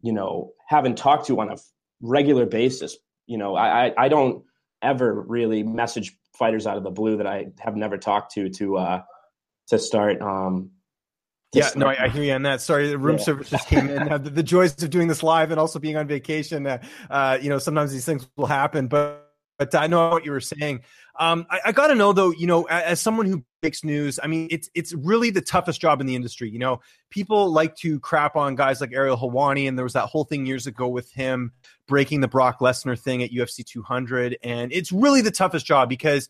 [0.00, 1.56] you know haven't talked to on a
[2.00, 2.96] regular basis.
[3.26, 4.44] You know i i, don't
[4.82, 8.76] ever really message fighters out of the blue that i have never talked to to
[8.76, 9.02] uh
[9.66, 10.70] to start um
[11.52, 12.60] yeah, no, I, I, hear you on that.
[12.60, 13.24] Sorry, the room yeah.
[13.24, 13.98] service just came in.
[14.08, 16.66] Uh, the, the, joys of doing this live and also being on vacation.
[16.66, 16.78] Uh,
[17.10, 20.40] uh, you know, sometimes these things will happen, but but I know what you were
[20.40, 20.82] saying.
[21.18, 22.30] Um, I, I got to know though.
[22.30, 25.80] You know, as, as someone who breaks news, I mean, it's it's really the toughest
[25.80, 26.48] job in the industry.
[26.48, 26.80] You know,
[27.10, 30.46] people like to crap on guys like Ariel Helwani, and there was that whole thing
[30.46, 31.52] years ago with him
[31.86, 36.28] breaking the Brock Lesnar thing at UFC 200, and it's really the toughest job because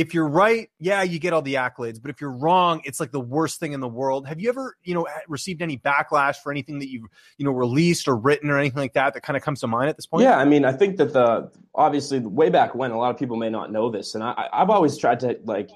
[0.00, 2.00] if you're right, yeah, you get all the accolades.
[2.00, 4.26] But if you're wrong, it's like the worst thing in the world.
[4.26, 7.04] Have you ever, you know, received any backlash for anything that you've,
[7.36, 9.90] you know, released or written or anything like that that kind of comes to mind
[9.90, 10.22] at this point?
[10.24, 13.36] Yeah, I mean, I think that the obviously way back when a lot of people
[13.36, 15.68] may not know this, and I, I've always tried to like,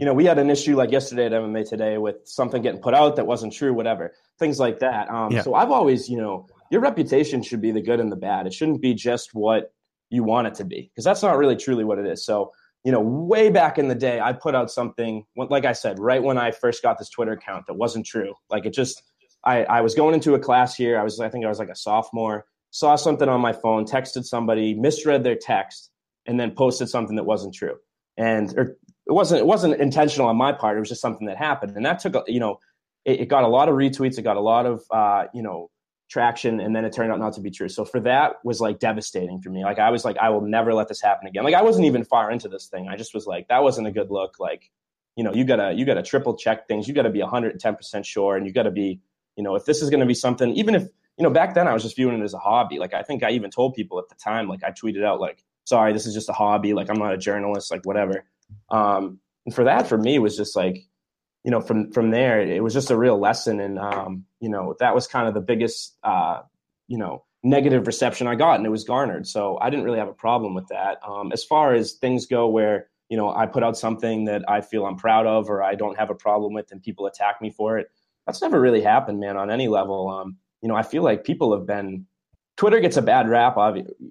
[0.00, 2.92] you know, we had an issue like yesterday at MMA Today with something getting put
[2.92, 5.08] out that wasn't true, whatever, things like that.
[5.10, 5.42] Um, yeah.
[5.42, 8.48] So I've always, you know, your reputation should be the good and the bad.
[8.48, 9.72] It shouldn't be just what
[10.10, 12.24] you want it to be because that's not really truly what it is.
[12.24, 12.50] So
[12.84, 16.22] you know, way back in the day, I put out something, like I said, right
[16.22, 18.34] when I first got this Twitter account that wasn't true.
[18.50, 19.02] Like it just,
[19.44, 20.98] I, I was going into a class here.
[20.98, 24.24] I was, I think I was like a sophomore, saw something on my phone, texted
[24.24, 25.90] somebody, misread their text,
[26.26, 27.76] and then posted something that wasn't true.
[28.16, 30.76] And or it wasn't, it wasn't intentional on my part.
[30.76, 31.76] It was just something that happened.
[31.76, 32.58] And that took, you know,
[33.04, 34.18] it, it got a lot of retweets.
[34.18, 35.70] It got a lot of, uh, you know,
[36.08, 37.68] traction and then it turned out not to be true.
[37.68, 39.64] So for that was like devastating for me.
[39.64, 41.44] Like i was like i will never let this happen again.
[41.44, 42.88] Like i wasn't even far into this thing.
[42.88, 44.38] I just was like that wasn't a good look.
[44.38, 44.70] Like
[45.16, 46.86] you know you gotta you gotta triple check things.
[46.86, 49.00] You gotta be 110% sure and you gotta be
[49.36, 50.82] you know if this is gonna be something even if
[51.16, 52.78] you know back then i was just viewing it as a hobby.
[52.78, 55.42] Like i think i even told people at the time like i tweeted out like
[55.64, 56.74] sorry this is just a hobby.
[56.74, 58.24] Like i'm not a journalist like whatever.
[58.68, 60.86] Um and for that for me was just like
[61.44, 64.74] you know, from from there, it was just a real lesson, and um, you know,
[64.80, 66.40] that was kind of the biggest, uh,
[66.88, 69.26] you know, negative reception I got, and it was garnered.
[69.26, 70.98] So I didn't really have a problem with that.
[71.06, 74.62] Um, as far as things go, where you know, I put out something that I
[74.62, 77.50] feel I'm proud of, or I don't have a problem with, and people attack me
[77.50, 77.90] for it.
[78.26, 80.08] That's never really happened, man, on any level.
[80.08, 82.06] Um, you know, I feel like people have been
[82.56, 83.56] Twitter gets a bad rap,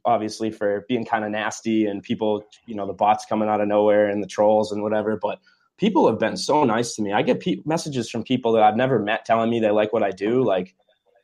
[0.06, 3.68] obviously, for being kind of nasty and people, you know, the bots coming out of
[3.68, 5.16] nowhere and the trolls and whatever.
[5.16, 5.40] But
[5.84, 7.12] people have been so nice to me.
[7.12, 10.02] I get pe- messages from people that I've never met telling me they like what
[10.02, 10.42] I do.
[10.42, 10.74] Like,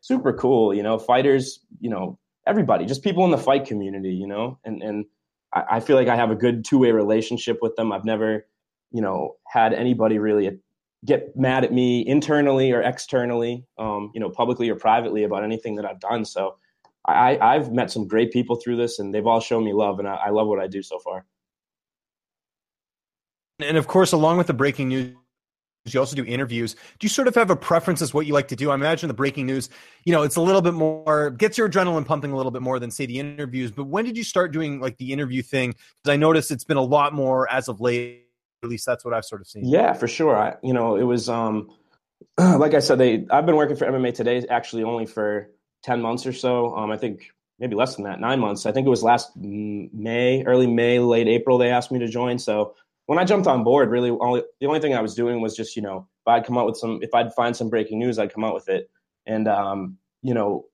[0.02, 4.28] super cool, you know, fighters, you know, everybody, just people in the fight community, you
[4.28, 5.06] know, and, and
[5.54, 7.94] I, I feel like I have a good two way relationship with them.
[7.94, 8.48] I've never,
[8.92, 10.60] you know, had anybody really
[11.06, 15.76] get mad at me internally or externally, um, you know, publicly or privately about anything
[15.76, 16.26] that I've done.
[16.26, 16.58] So
[17.08, 20.08] I, I've met some great people through this and they've all shown me love and
[20.10, 21.26] I, I love what I do so far
[23.60, 25.16] and of course, along with the breaking news
[25.86, 26.74] you also do interviews.
[26.74, 28.72] Do you sort of have a preference as what you like to do?
[28.72, 29.70] I imagine the breaking news,
[30.04, 32.80] you know, it's a little bit more gets your adrenaline pumping a little bit more
[32.80, 33.72] than say the interviews.
[33.72, 35.72] But when did you start doing like the interview thing?
[35.72, 38.26] Because I noticed it's been a lot more as of late.
[38.62, 39.66] At least that's what I've sort of seen.
[39.66, 40.36] Yeah, for sure.
[40.36, 41.70] I, you know, it was um,
[42.38, 45.50] like I said, they I've been working for MMA today actually only for
[45.82, 46.76] ten months or so.
[46.76, 48.66] Um, I think maybe less than that, nine months.
[48.66, 51.58] I think it was last May, early May, late April.
[51.58, 52.76] They asked me to join, so
[53.10, 55.76] when I jumped on board, really only, the only thing I was doing was just,
[55.76, 58.32] you know, if I'd come out with some, if I'd find some breaking news, I'd
[58.32, 58.88] come out with it.
[59.26, 60.66] And, um, you know,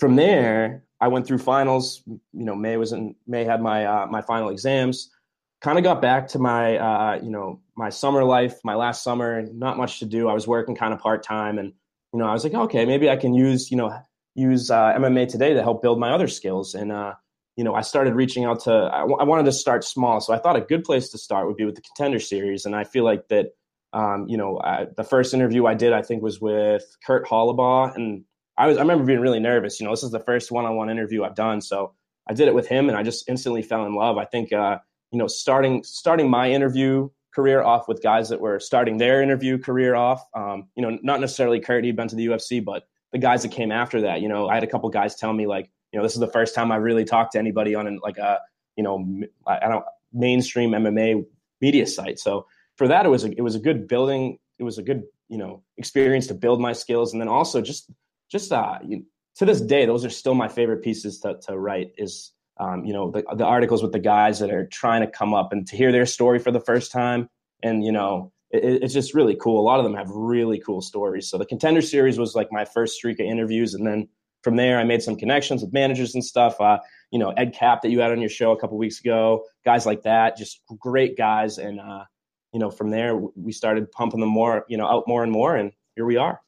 [0.00, 2.02] from there, I went through finals.
[2.06, 5.12] You know, May was in May had my uh, my final exams.
[5.60, 9.46] Kind of got back to my uh, you know my summer life, my last summer.
[9.52, 10.28] Not much to do.
[10.28, 11.72] I was working kind of part time, and
[12.12, 13.96] you know I was like, okay, maybe I can use you know
[14.34, 16.74] use uh, MMA today to help build my other skills.
[16.74, 17.14] And uh,
[17.56, 20.20] you know, I started reaching out to, I, w- I wanted to start small.
[20.20, 22.64] So I thought a good place to start would be with the contender series.
[22.64, 23.54] And I feel like that,
[23.92, 27.94] um, you know, I, the first interview I did, I think was with Kurt Holobaugh.
[27.94, 28.24] And
[28.56, 29.80] I was, I remember being really nervous.
[29.80, 31.60] You know, this is the first one-on-one interview I've done.
[31.60, 31.94] So
[32.28, 34.16] I did it with him and I just instantly fell in love.
[34.16, 34.78] I think, uh,
[35.10, 39.58] you know, starting, starting my interview career off with guys that were starting their interview
[39.58, 43.18] career off, um, you know, not necessarily Kurt, he'd been to the UFC, but the
[43.18, 45.70] guys that came after that, you know, I had a couple guys tell me like,
[45.92, 48.18] you know, this is the first time I really talked to anybody on an, like
[48.18, 48.40] a,
[48.76, 49.06] you know,
[49.46, 51.24] I don't mainstream MMA
[51.60, 52.18] media site.
[52.18, 54.38] So for that, it was a, it was a good building.
[54.58, 57.12] It was a good, you know, experience to build my skills.
[57.12, 57.90] And then also just,
[58.30, 59.04] just, uh, you,
[59.36, 62.92] to this day, those are still my favorite pieces to, to write is, um, you
[62.92, 65.76] know, the, the articles with the guys that are trying to come up and to
[65.76, 67.28] hear their story for the first time.
[67.62, 69.60] And, you know, it, it's just really cool.
[69.60, 71.28] A lot of them have really cool stories.
[71.28, 73.74] So the contender series was like my first streak of interviews.
[73.74, 74.08] And then
[74.42, 76.60] from there, I made some connections with managers and stuff.
[76.60, 76.78] Uh,
[77.10, 79.86] you know, Ed Cap that you had on your show a couple weeks ago, guys
[79.86, 81.58] like that, just great guys.
[81.58, 82.04] And uh,
[82.52, 85.56] you know, from there we started pumping them more, you know, out more and more,
[85.56, 86.40] and here we are.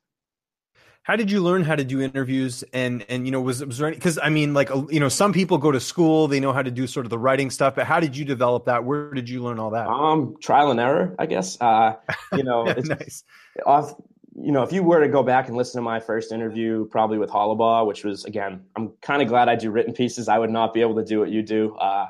[1.05, 2.63] How did you learn how to do interviews?
[2.73, 3.97] And and you know, was was there any?
[3.97, 6.71] Because I mean, like you know, some people go to school, they know how to
[6.71, 7.75] do sort of the writing stuff.
[7.75, 8.85] But how did you develop that?
[8.85, 9.89] Where did you learn all that?
[9.89, 11.61] Um, trial and error, I guess.
[11.61, 11.95] Uh,
[12.33, 13.25] you know, it's nice.
[13.67, 13.95] Off,
[14.35, 17.19] you know, if you were to go back and listen to my first interview, probably
[17.19, 20.29] with Holobaugh, which was again, I'm kind of glad I do written pieces.
[20.29, 22.07] I would not be able to do what you do, uh,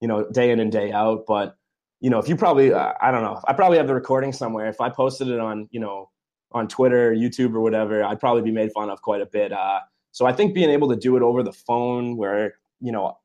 [0.00, 1.24] you know, day in and day out.
[1.26, 1.56] But
[2.00, 4.66] you know, if you probably, uh, I don't know, I probably have the recording somewhere.
[4.68, 6.10] If I posted it on, you know,
[6.52, 9.52] on Twitter, or YouTube, or whatever, I'd probably be made fun of quite a bit.
[9.52, 9.80] Uh,
[10.12, 13.18] so I think being able to do it over the phone, where you know,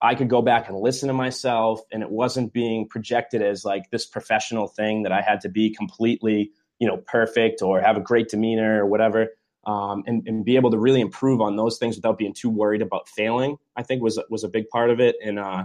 [0.00, 3.90] I could go back and listen to myself, and it wasn't being projected as like
[3.90, 6.50] this professional thing that I had to be completely
[6.82, 9.28] you know perfect or have a great demeanor or whatever
[9.64, 12.82] um, and, and be able to really improve on those things without being too worried
[12.82, 15.62] about failing i think was was a big part of it and uh,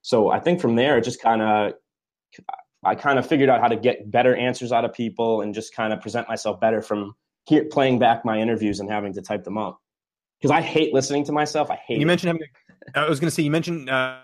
[0.00, 1.74] so i think from there it just kind of
[2.82, 5.74] i kind of figured out how to get better answers out of people and just
[5.74, 9.44] kind of present myself better from here, playing back my interviews and having to type
[9.44, 9.82] them up
[10.40, 12.06] because i hate listening to myself i hate you it.
[12.06, 12.42] mentioned having
[12.94, 14.18] i was going to say you mentioned uh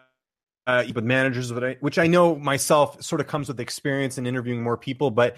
[0.66, 4.76] uh, with managers, which I know myself sort of comes with experience in interviewing more
[4.76, 5.10] people.
[5.10, 5.36] But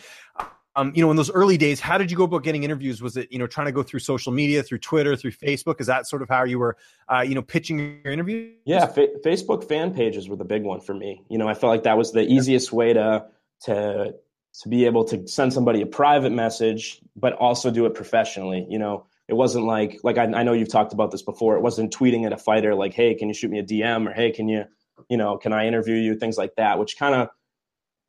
[0.75, 3.03] um, you know, in those early days, how did you go about getting interviews?
[3.03, 5.81] Was it, you know, trying to go through social media, through Twitter, through Facebook?
[5.81, 6.77] Is that sort of how you were,
[7.13, 8.53] uh, you know, pitching your interview?
[8.65, 11.25] Yeah, fa- Facebook fan pages were the big one for me.
[11.29, 13.27] You know, I felt like that was the easiest way to
[13.65, 14.15] to
[14.61, 18.67] to be able to send somebody a private message, but also do it professionally.
[18.69, 21.57] You know, it wasn't like like I, I know you've talked about this before.
[21.57, 24.13] It wasn't tweeting at a fighter like, "Hey, can you shoot me a DM?" or
[24.13, 24.65] "Hey, can you,
[25.11, 27.29] you know, can I interview you?" Things like that, which kind of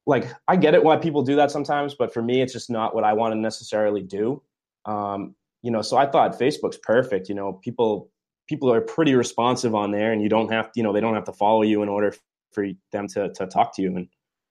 [0.05, 2.93] like I get it why people do that sometimes, but for me, it's just not
[2.93, 4.41] what I want to necessarily do.
[4.85, 7.29] Um, you know, so I thought Facebook's perfect.
[7.29, 8.09] You know, people
[8.47, 11.15] people are pretty responsive on there, and you don't have to, you know they don't
[11.15, 12.13] have to follow you in order
[12.51, 13.95] for them to to talk to you.
[13.95, 14.07] And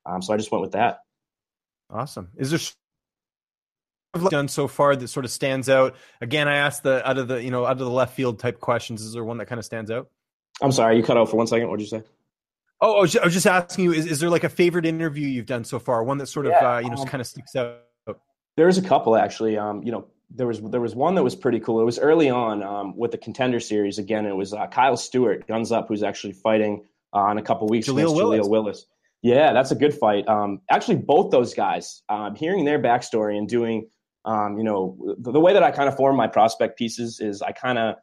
[0.07, 1.01] um, so I just went with that.
[1.91, 2.31] Awesome.
[2.37, 2.61] Is there
[4.31, 5.97] done so far that sort of stands out?
[6.21, 8.61] Again, I asked the out of the you know out of the left field type
[8.61, 9.03] questions.
[9.03, 10.09] Is there one that kind of stands out?
[10.63, 11.69] I'm sorry, you cut out for one second.
[11.69, 12.05] What did you say?
[12.85, 14.85] Oh, I was, just, I was just asking you: is, is there like a favorite
[14.85, 16.03] interview you've done so far?
[16.03, 17.79] One that sort of yeah, uh, you know um, kind of sticks out.
[18.57, 19.57] There's a couple actually.
[19.57, 21.81] Um, you know, there was there was one that was pretty cool.
[21.81, 23.99] It was early on um, with the contender series.
[23.99, 27.69] Again, it was uh, Kyle Stewart, guns up, who's actually fighting uh, in a couple
[27.69, 28.41] weeks Jaleel against Willis.
[28.41, 28.87] Jaleel Willis.
[29.23, 30.27] Yeah, that's a good fight.
[30.27, 33.89] Um, actually, both those guys, um, hearing their backstory and doing,
[34.25, 37.43] um, you know, the, the way that I kind of form my prospect pieces is
[37.43, 37.95] I kind of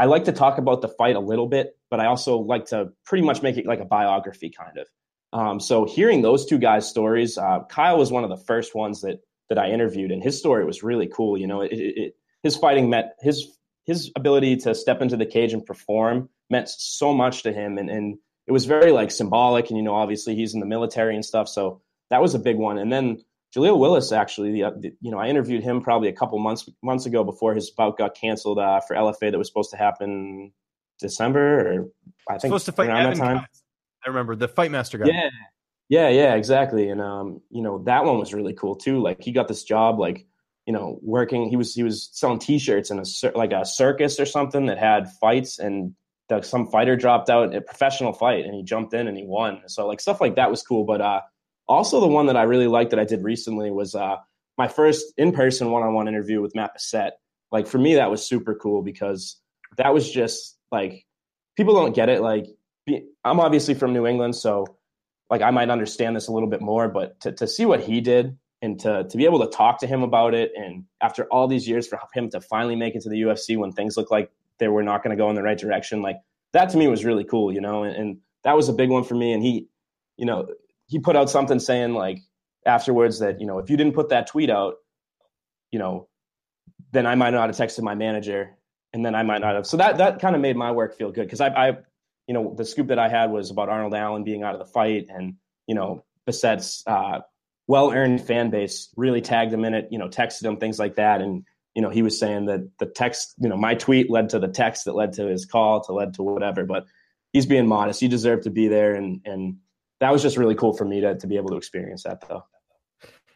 [0.00, 2.88] I like to talk about the fight a little bit, but I also like to
[3.04, 4.88] pretty much make it like a biography kind of.
[5.38, 9.02] Um, so hearing those two guys' stories, uh, Kyle was one of the first ones
[9.02, 11.36] that that I interviewed, and his story was really cool.
[11.36, 13.46] You know, it, it, his fighting met his
[13.84, 17.90] his ability to step into the cage and perform meant so much to him, and
[17.90, 19.68] and it was very like symbolic.
[19.68, 22.56] And you know, obviously he's in the military and stuff, so that was a big
[22.56, 22.78] one.
[22.78, 23.22] And then
[23.54, 27.06] Jaleel Willis, actually, the, the, you know, I interviewed him probably a couple months months
[27.06, 30.52] ago before his bout got canceled uh, for LFA that was supposed to happen
[31.00, 31.88] December or
[32.28, 33.38] I think supposed to fight around Evan that time.
[33.38, 33.62] Cox.
[34.04, 35.06] I remember the fight master guy.
[35.06, 35.30] Yeah,
[35.88, 36.88] yeah, yeah, exactly.
[36.88, 39.02] And um, you know, that one was really cool too.
[39.02, 40.26] Like he got this job, like
[40.66, 41.48] you know, working.
[41.48, 45.10] He was he was selling T-shirts in a like a circus or something that had
[45.20, 45.94] fights, and
[46.28, 49.62] the, some fighter dropped out a professional fight, and he jumped in and he won.
[49.66, 50.84] So like stuff like that was cool.
[50.84, 51.20] But uh,
[51.70, 54.16] also the one that I really liked that I did recently was uh,
[54.58, 57.12] my first in-person one-on-one interview with Matt Bessette.
[57.52, 59.36] Like for me, that was super cool because
[59.76, 61.06] that was just like
[61.56, 62.22] people don't get it.
[62.22, 62.46] Like
[63.24, 64.66] I'm obviously from New England, so
[65.30, 68.00] like I might understand this a little bit more, but to, to see what he
[68.00, 71.46] did and to to be able to talk to him about it, and after all
[71.46, 74.30] these years for him to finally make it to the UFC when things look like
[74.58, 76.16] they were not going to go in the right direction, like
[76.52, 79.04] that to me was really cool, you know, and, and that was a big one
[79.04, 79.32] for me.
[79.32, 79.68] And he,
[80.16, 80.48] you know,
[80.90, 82.18] he put out something saying like
[82.66, 84.74] afterwards that you know if you didn't put that tweet out,
[85.70, 86.08] you know,
[86.92, 88.56] then I might not have texted my manager,
[88.92, 89.66] and then I might not have.
[89.66, 91.68] So that that kind of made my work feel good because I, I,
[92.26, 94.66] you know, the scoop that I had was about Arnold Allen being out of the
[94.66, 95.36] fight, and
[95.68, 97.20] you know, Bessette's uh,
[97.68, 99.88] well-earned fan base really tagged him in it.
[99.92, 101.44] You know, texted him things like that, and
[101.76, 104.48] you know, he was saying that the text, you know, my tweet led to the
[104.48, 106.86] text that led to his call to led to whatever, but
[107.32, 108.00] he's being modest.
[108.00, 109.58] He deserved to be there, and and
[110.00, 112.44] that was just really cool for me to to be able to experience that though.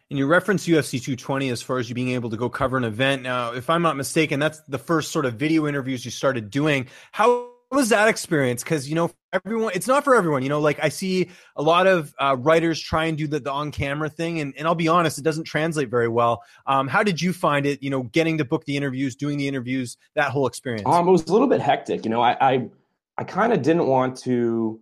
[0.09, 2.83] And you reference UFC 220 as far as you being able to go cover an
[2.83, 3.23] event.
[3.23, 6.87] Now, if I'm not mistaken, that's the first sort of video interviews you started doing.
[7.11, 8.63] How was that experience?
[8.63, 10.43] Because you know, everyone, it's not for everyone.
[10.43, 13.51] You know, like I see a lot of uh, writers try and do the, the
[13.51, 16.43] on camera thing, and, and I'll be honest, it doesn't translate very well.
[16.67, 17.81] Um, how did you find it?
[17.81, 20.83] You know, getting to book the interviews, doing the interviews, that whole experience.
[20.85, 22.05] Um, it was a little bit hectic.
[22.05, 22.69] You know, I I,
[23.17, 24.79] I kind of didn't want to.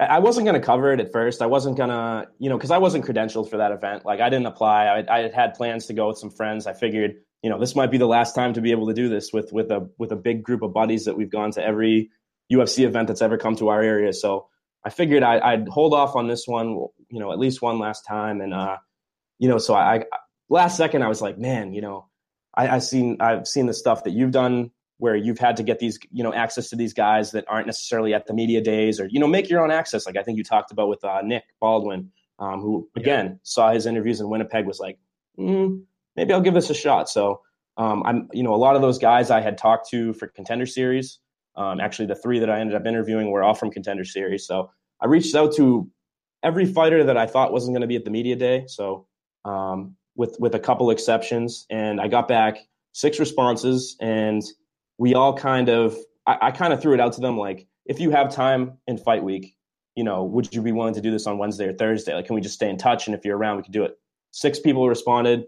[0.00, 1.42] I wasn't going to cover it at first.
[1.42, 4.04] I wasn't going to, you know, because I wasn't credentialed for that event.
[4.04, 4.86] Like I didn't apply.
[4.86, 6.66] I, I had had plans to go with some friends.
[6.68, 9.08] I figured, you know, this might be the last time to be able to do
[9.08, 12.10] this with with a with a big group of buddies that we've gone to every
[12.52, 14.12] UFC event that's ever come to our area.
[14.12, 14.48] So
[14.84, 16.68] I figured I, would hold off on this one,
[17.10, 18.40] you know, at least one last time.
[18.40, 18.76] And uh,
[19.38, 20.04] you know, so I, I
[20.48, 22.06] last second I was like, man, you know,
[22.54, 25.78] I, I seen I've seen the stuff that you've done where you've had to get
[25.78, 29.06] these, you know, access to these guys that aren't necessarily at the media days, or
[29.06, 30.06] you know, make your own access.
[30.06, 33.34] Like I think you talked about with uh, Nick Baldwin, um, who again yeah.
[33.42, 34.98] saw his interviews in Winnipeg, was like,
[35.38, 35.82] mm,
[36.16, 37.08] maybe I'll give this a shot.
[37.08, 37.40] So
[37.76, 40.66] um, I'm, you know, a lot of those guys I had talked to for Contender
[40.66, 41.20] Series.
[41.56, 44.46] Um, actually, the three that I ended up interviewing were all from Contender Series.
[44.46, 45.88] So I reached out to
[46.42, 48.64] every fighter that I thought wasn't going to be at the media day.
[48.66, 49.06] So
[49.44, 52.58] um, with with a couple exceptions, and I got back
[52.92, 54.42] six responses and
[54.98, 58.00] we all kind of I, I kind of threw it out to them like if
[58.00, 59.54] you have time in fight week
[59.94, 62.14] you know would you be willing to do this on wednesday or thursday?
[62.14, 63.06] Like can we just stay in touch?
[63.06, 63.98] And if you're around we could do it.
[64.30, 65.46] Six people responded.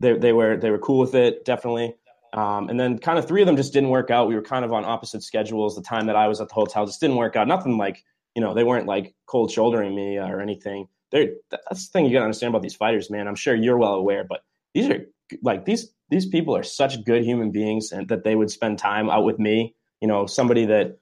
[0.00, 1.94] They, they were they were cool with it definitely.
[2.34, 4.28] Um, and then kind of three of them just didn't work out.
[4.28, 5.74] We were kind of on opposite schedules.
[5.74, 7.48] The time that i was at the hotel just didn't work out.
[7.48, 10.88] Nothing like you know they weren't like cold shouldering me or anything.
[11.10, 13.26] They're that's the thing you gotta understand about these fighters man.
[13.26, 14.42] I'm sure you're well aware but
[14.74, 15.06] these are
[15.42, 19.10] like these these people are such good human beings and that they would spend time
[19.10, 20.98] out with me you know somebody that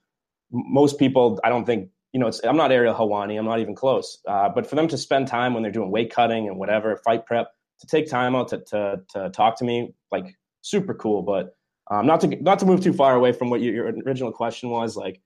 [0.50, 4.18] most people i don't think you know i'm not ariel helwani i'm not even close
[4.28, 7.26] uh, but for them to spend time when they're doing weight cutting and whatever fight
[7.26, 11.54] prep to take time out to, to, to talk to me like super cool but
[11.88, 14.70] um, not to not to move too far away from what your, your original question
[14.70, 15.20] was like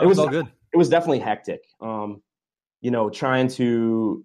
[0.00, 0.46] it was all good.
[0.72, 2.22] it was definitely hectic um,
[2.80, 4.24] you know trying to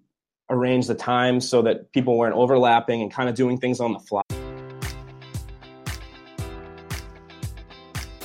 [0.50, 4.00] arrange the time so that people weren't overlapping and kind of doing things on the
[4.00, 4.22] fly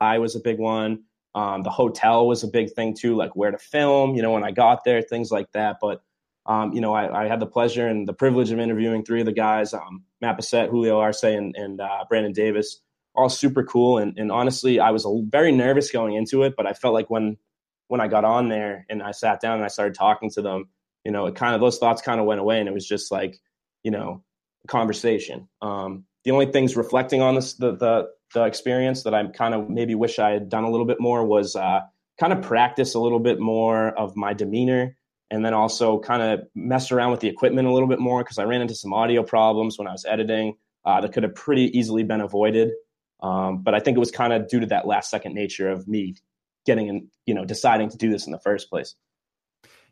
[0.00, 1.04] I was a big one.
[1.34, 4.44] Um, the hotel was a big thing too, like where to film, you know, when
[4.44, 5.76] I got there, things like that.
[5.80, 6.00] But,
[6.46, 9.26] um, you know, I, I, had the pleasure and the privilege of interviewing three of
[9.26, 12.80] the guys, um, Matt Bessette, Julio Arce, and, and uh, Brandon Davis,
[13.14, 13.98] all super cool.
[13.98, 17.10] And, and honestly, I was a, very nervous going into it, but I felt like
[17.10, 17.36] when
[17.88, 20.68] when I got on there and I sat down and I started talking to them,
[21.04, 23.12] you know, it kind of those thoughts kind of went away, and it was just
[23.12, 23.38] like,
[23.84, 24.24] you know,
[24.66, 25.48] conversation.
[25.62, 29.70] Um, the only things reflecting on this the the the experience that I kind of
[29.70, 31.80] maybe wish I had done a little bit more was uh,
[32.20, 34.94] kind of practice a little bit more of my demeanor
[35.30, 38.36] and then also kind of mess around with the equipment a little bit more because
[38.36, 41.76] I ran into some audio problems when I was editing uh, that could have pretty
[41.76, 42.72] easily been avoided.
[43.22, 45.88] Um, but I think it was kind of due to that last second nature of
[45.88, 46.16] me
[46.66, 48.94] getting and you know deciding to do this in the first place.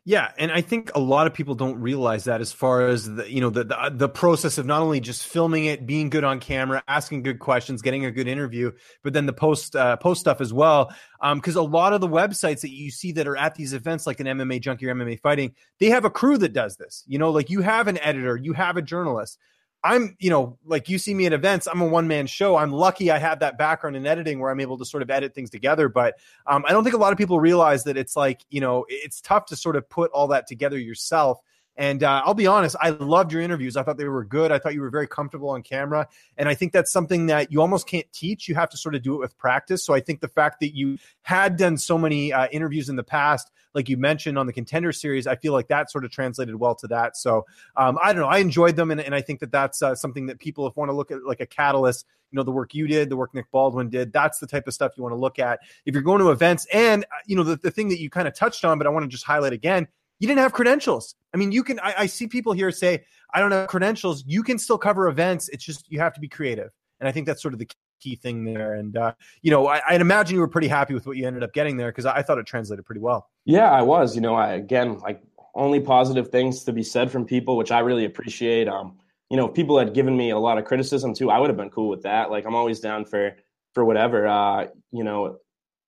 [0.07, 3.27] Yeah, and I think a lot of people don't realize that as far as the
[3.29, 6.39] you know the, the, the process of not only just filming it, being good on
[6.39, 8.71] camera, asking good questions, getting a good interview,
[9.03, 10.93] but then the post uh, post stuff as well.
[11.33, 14.05] Because um, a lot of the websites that you see that are at these events,
[14.05, 17.03] like an MMA Junkie or MMA Fighting, they have a crew that does this.
[17.07, 19.39] You know, like you have an editor, you have a journalist.
[19.85, 22.55] I'm, you know, like you see me at events, I'm a one man show.
[22.55, 25.35] I'm lucky I have that background in editing where I'm able to sort of edit
[25.35, 25.89] things together.
[25.89, 26.15] But
[26.47, 29.21] um, I don't think a lot of people realize that it's like, you know, it's
[29.21, 31.39] tough to sort of put all that together yourself.
[31.77, 33.75] And uh, I'll be honest, I loved your interviews.
[33.75, 34.51] I thought they were good.
[34.51, 36.07] I thought you were very comfortable on camera.
[36.37, 38.47] And I think that's something that you almost can't teach.
[38.47, 39.83] You have to sort of do it with practice.
[39.83, 43.03] So I think the fact that you had done so many uh, interviews in the
[43.03, 46.55] past, like you mentioned on the contender series, I feel like that sort of translated
[46.55, 47.17] well to that.
[47.17, 47.45] So
[47.75, 48.29] um, I don't know.
[48.29, 48.91] I enjoyed them.
[48.91, 51.25] And, and I think that that's uh, something that people, if want to look at
[51.25, 54.39] like a catalyst, you know, the work you did, the work Nick Baldwin did, that's
[54.39, 55.59] the type of stuff you want to look at.
[55.85, 58.27] If you're going to events and, uh, you know, the, the thing that you kind
[58.27, 59.87] of touched on, but I want to just highlight again,
[60.19, 61.15] you didn't have credentials.
[61.33, 63.03] I mean, you can, I, I see people here say,
[63.33, 64.23] I don't have credentials.
[64.25, 65.49] You can still cover events.
[65.49, 66.71] It's just, you have to be creative.
[66.99, 68.75] And I think that's sort of the key thing there.
[68.75, 71.43] And, uh, you know, I, I'd imagine you were pretty happy with what you ended
[71.43, 73.29] up getting there because I, I thought it translated pretty well.
[73.43, 74.15] Yeah, I was.
[74.15, 75.21] You know, I, again, like
[75.55, 78.67] only positive things to be said from people, which I really appreciate.
[78.67, 78.97] Um,
[79.29, 81.57] you know, if people had given me a lot of criticism too, I would have
[81.57, 82.31] been cool with that.
[82.31, 83.35] Like, I'm always down for
[83.73, 84.27] for whatever.
[84.27, 85.37] Uh, you know,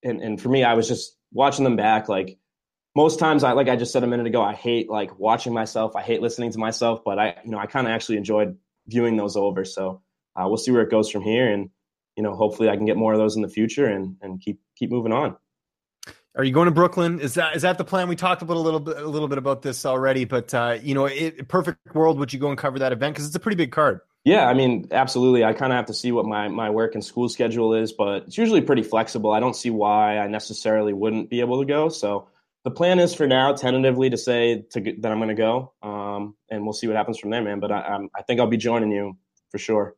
[0.03, 2.09] and and for me, I was just watching them back.
[2.09, 2.37] Like,
[2.97, 5.95] most times I like I just said a minute ago, I hate like watching myself.
[5.95, 9.17] I hate listening to myself, but I you know I kind of actually enjoyed viewing
[9.17, 9.65] those over.
[9.65, 10.01] So
[10.35, 11.69] uh, we'll see where it goes from here, and
[12.15, 14.59] you know hopefully I can get more of those in the future and and keep
[14.75, 15.37] keep moving on.
[16.35, 17.19] Are you going to Brooklyn?
[17.19, 18.09] Is that is that the plan?
[18.09, 20.95] We talked a little, little bit a little bit about this already, but uh, you
[20.95, 23.57] know, it, perfect world, would you go and cover that event because it's a pretty
[23.57, 23.99] big card?
[24.23, 25.43] Yeah, I mean, absolutely.
[25.43, 28.23] I kind of have to see what my my work and school schedule is, but
[28.23, 29.33] it's usually pretty flexible.
[29.33, 31.89] I don't see why I necessarily wouldn't be able to go.
[31.89, 32.27] So
[32.67, 36.35] the plan is for now, tentatively, to say to, that I'm going to go, um,
[36.51, 37.61] and we'll see what happens from there, man.
[37.61, 39.17] But I, I think I'll be joining you
[39.51, 39.95] for sure.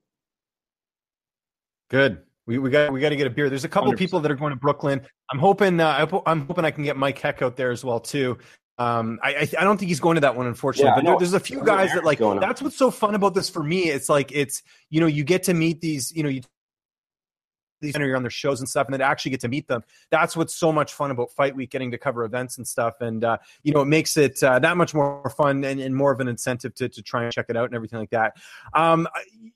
[1.90, 2.20] Good.
[2.46, 3.50] We, we got we got to get a beer.
[3.50, 3.98] There's a couple 100%.
[3.98, 5.02] people that are going to Brooklyn.
[5.32, 8.38] I'm hoping uh, I'm hoping I can get Mike Heck out there as well too.
[8.78, 10.90] Um, I, I, I don't think he's going to that one, unfortunately.
[10.90, 12.20] Yeah, but there, there's a few guys that like.
[12.20, 13.90] That's what's so fun about this for me.
[13.90, 14.62] It's like it's
[14.92, 16.42] you know you get to meet these you know you
[17.82, 19.84] these are on their shows and stuff, and then actually get to meet them.
[20.10, 23.24] That's what's so much fun about Fight Week, getting to cover events and stuff, and
[23.24, 26.20] uh, you know it makes it uh, that much more fun and, and, more of
[26.20, 28.38] an incentive to, to try and check it out and everything like that.
[28.74, 29.08] Um,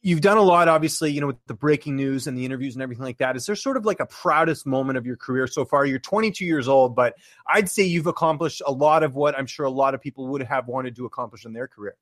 [0.01, 2.81] you've done a lot, obviously, you know, with the breaking news and the interviews and
[2.81, 3.35] everything like that.
[3.35, 5.85] Is there sort of like a proudest moment of your career so far?
[5.85, 7.15] You're 22 years old, but
[7.47, 10.43] I'd say you've accomplished a lot of what I'm sure a lot of people would
[10.43, 11.95] have wanted to accomplish in their career.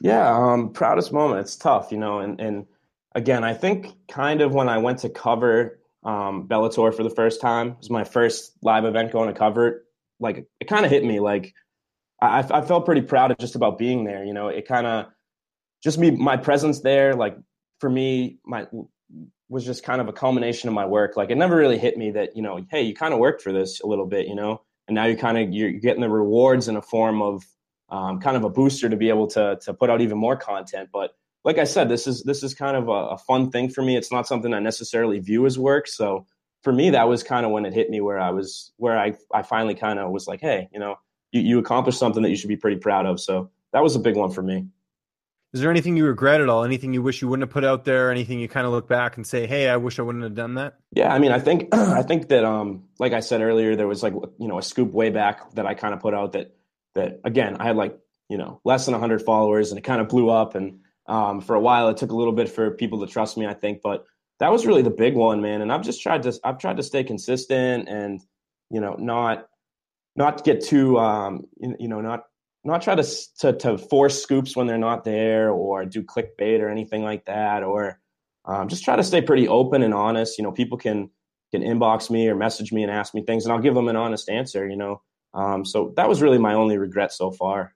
[0.00, 1.40] Yeah, um, proudest moment.
[1.40, 2.66] It's tough, you know, and and
[3.14, 7.40] again, I think kind of when I went to cover um, Bellator for the first
[7.40, 9.82] time, it was my first live event going to cover it.
[10.20, 11.20] Like it kind of hit me.
[11.20, 11.54] Like
[12.20, 14.24] I, I felt pretty proud of just about being there.
[14.24, 15.06] You know, it kind of
[15.82, 17.14] just me my presence there.
[17.14, 17.36] Like
[17.80, 18.66] for me, my
[19.48, 21.16] was just kind of a culmination of my work.
[21.16, 23.52] Like it never really hit me that you know, hey, you kind of worked for
[23.52, 26.68] this a little bit, you know, and now you kind of you're getting the rewards
[26.68, 27.44] in a form of
[27.90, 30.90] um, kind of a booster to be able to to put out even more content.
[30.92, 33.82] But like I said, this is this is kind of a, a, fun thing for
[33.82, 33.96] me.
[33.96, 35.86] It's not something I necessarily view as work.
[35.86, 36.26] So
[36.62, 39.14] for me, that was kind of when it hit me where I was where I
[39.32, 40.96] I finally kind of was like, hey, you know,
[41.32, 43.20] you, you accomplished something that you should be pretty proud of.
[43.20, 44.66] So that was a big one for me.
[45.52, 46.64] Is there anything you regret at all?
[46.64, 48.10] Anything you wish you wouldn't have put out there?
[48.10, 50.54] Anything you kind of look back and say, "Hey, I wish I wouldn't have done
[50.54, 50.78] that"?
[50.92, 54.02] Yeah, I mean, I think I think that um, like I said earlier, there was
[54.02, 56.56] like you know a scoop way back that I kind of put out that
[56.94, 60.08] that again I had like you know less than 100 followers and it kind of
[60.08, 63.12] blew up and Um, for a while, it took a little bit for people to
[63.12, 64.04] trust me, I think, but
[64.40, 65.60] that was really the big one, man.
[65.60, 68.20] And I've just tried to I've tried to stay consistent and
[68.70, 69.46] you know not
[70.16, 72.24] not get too um, you know not
[72.64, 73.04] not try to,
[73.40, 77.62] to to force scoops when they're not there or do clickbait or anything like that
[77.62, 78.00] or
[78.46, 80.38] um, just try to stay pretty open and honest.
[80.38, 81.10] You know, people can
[81.50, 83.96] can inbox me or message me and ask me things, and I'll give them an
[83.96, 84.68] honest answer.
[84.68, 85.02] You know,
[85.32, 87.74] um, so that was really my only regret so far.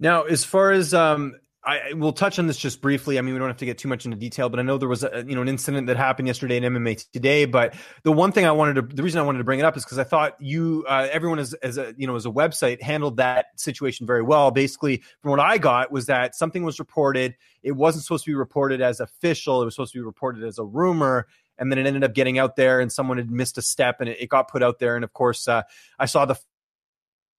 [0.00, 3.18] Now, as far as um, I will touch on this just briefly.
[3.18, 4.88] I mean, we don't have to get too much into detail, but I know there
[4.88, 7.44] was a, you know an incident that happened yesterday in MMA today.
[7.44, 9.76] But the one thing I wanted to, the reason I wanted to bring it up
[9.76, 12.80] is because I thought you, uh, everyone as, as a you know as a website
[12.80, 14.50] handled that situation very well.
[14.50, 17.36] Basically, from what I got was that something was reported.
[17.62, 19.60] It wasn't supposed to be reported as official.
[19.60, 21.26] It was supposed to be reported as a rumor,
[21.58, 24.08] and then it ended up getting out there, and someone had missed a step, and
[24.08, 24.96] it, it got put out there.
[24.96, 25.62] And of course, uh,
[25.98, 26.36] I saw the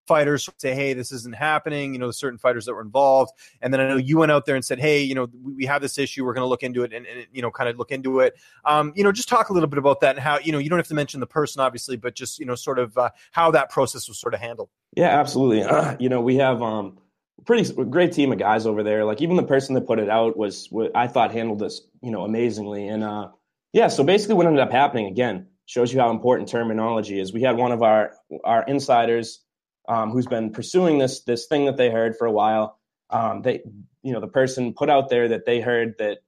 [0.06, 3.32] fighters say, hey, this isn't happening, you know, certain fighters that were involved.
[3.60, 5.66] And then I know you went out there and said, hey, you know, we, we
[5.66, 6.24] have this issue.
[6.24, 8.34] We're going to look into it and, and, you know, kind of look into it.
[8.64, 10.68] Um, you know, just talk a little bit about that and how, you know, you
[10.68, 13.50] don't have to mention the person, obviously, but just, you know, sort of uh, how
[13.52, 14.70] that process was sort of handled.
[14.96, 15.62] Yeah, absolutely.
[15.62, 16.98] Uh, you know, we have um,
[17.44, 19.04] pretty great team of guys over there.
[19.04, 22.24] Like even the person that put it out was, I thought handled this, you know,
[22.24, 22.88] amazingly.
[22.88, 23.28] And uh,
[23.72, 27.32] yeah, so basically what ended up happening again shows you how important terminology is.
[27.32, 28.12] We had one of our
[28.44, 29.40] our insiders
[29.88, 32.78] um, who's been pursuing this this thing that they heard for a while.
[33.10, 33.62] Um, they,
[34.02, 36.18] you know, the person put out there that they heard that,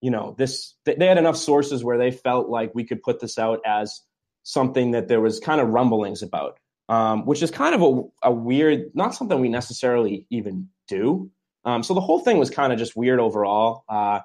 [0.00, 3.38] you know, this they had enough sources where they felt like we could put this
[3.38, 4.02] out as
[4.42, 8.32] something that there was kind of rumblings about, um, which is kind of a, a,
[8.32, 11.30] weird, not something we necessarily even do.
[11.64, 14.20] Um, so the whole thing was kind of just weird overall, uh,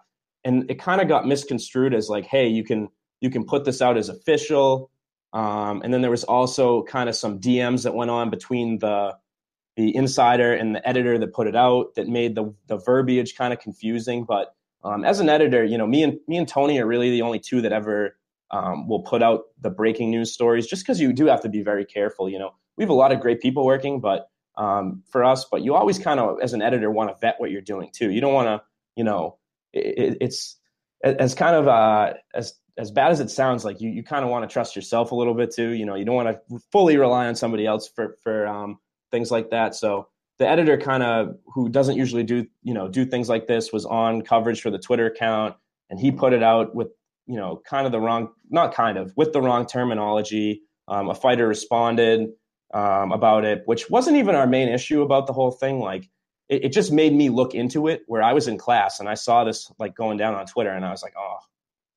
[0.45, 2.89] and it kind of got misconstrued as like, hey, you can
[3.21, 4.91] you can put this out as official.
[5.33, 9.17] Um, and then there was also kind of some DMs that went on between the
[9.75, 13.51] the insider and the editor that put it out that made the the verbiage kind
[13.51, 14.25] of confusing.
[14.25, 14.53] But
[14.83, 17.39] um, as an editor, you know, me and me and Tony are really the only
[17.39, 18.15] two that ever
[18.51, 21.63] um, will put out the breaking news stories, just because you do have to be
[21.63, 22.29] very careful.
[22.29, 25.63] You know, we have a lot of great people working, but um, for us, but
[25.63, 28.11] you always kind of, as an editor, want to vet what you're doing too.
[28.11, 28.61] You don't want to,
[28.95, 29.37] you know,
[29.73, 30.57] it, it's
[31.03, 34.31] as kind of uh, as as bad as it sounds, like you, you kind of
[34.31, 35.69] want to trust yourself a little bit too.
[35.69, 38.79] You know, you don't want to fully rely on somebody else for for um,
[39.11, 39.75] things like that.
[39.75, 40.07] So
[40.39, 43.85] the editor kind of who doesn't usually do you know do things like this was
[43.85, 45.55] on coverage for the Twitter account,
[45.89, 46.89] and he put it out with
[47.27, 50.61] you know kind of the wrong not kind of with the wrong terminology.
[50.87, 52.31] Um, a fighter responded
[52.73, 55.79] um, about it, which wasn't even our main issue about the whole thing.
[55.79, 56.09] Like
[56.49, 59.13] it, it just made me look into it where I was in class and I
[59.13, 61.37] saw this like going down on Twitter, and I was like, oh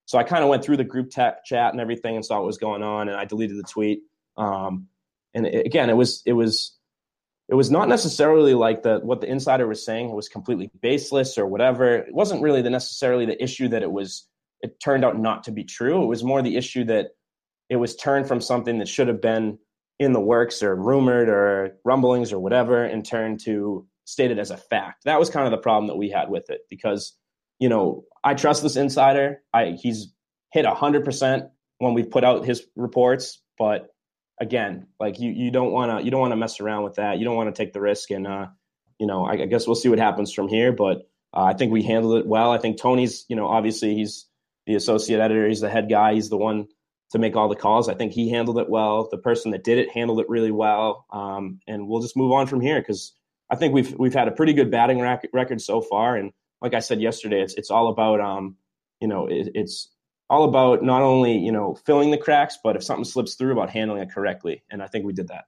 [0.07, 2.47] so I kind of went through the group tech chat and everything and saw what
[2.47, 4.03] was going on, and I deleted the tweet.
[4.37, 4.87] Um,
[5.35, 6.77] and it, again, it was it was
[7.49, 10.11] it was not necessarily like the what the insider was saying.
[10.11, 11.97] Was completely baseless or whatever.
[11.97, 14.29] It wasn't really the necessarily the issue that it was.
[14.63, 16.03] It turned out not to be true.
[16.03, 17.11] It was more the issue that
[17.69, 19.59] it was turned from something that should have been
[19.99, 24.57] in the works or rumored or rumblings or whatever, and turned to stated as a
[24.57, 25.05] fact.
[25.05, 27.17] That was kind of the problem that we had with it because
[27.59, 29.43] you know, I trust this insider.
[29.53, 30.13] I he's
[30.53, 31.45] hit hundred percent
[31.79, 33.95] when we've put out his reports, but
[34.41, 37.19] again, like you you don't want to you don't want to mess around with that.
[37.19, 38.47] You don't want to take the risk, and uh,
[38.99, 40.73] you know, I, I, guess we'll see what happens from here.
[40.73, 42.53] But uh, I think we handled it well.
[42.53, 44.27] I think Tony's, you know, obviously he's
[44.67, 46.67] the associate editor, he's the head guy, he's the one
[47.11, 47.89] to make all the calls.
[47.89, 49.09] I think he handled it well.
[49.11, 52.47] The person that did it handled it really well, um, and we'll just move on
[52.47, 53.13] from here because
[53.51, 56.81] I think we've we've had a pretty good batting record so far, and like I
[56.81, 58.57] said yesterday, it's it's all about um,
[59.01, 59.91] you know, it, it's
[60.29, 63.71] all about not only you know filling the cracks, but if something slips through, about
[63.71, 64.63] handling it correctly.
[64.71, 65.45] And I think we did that.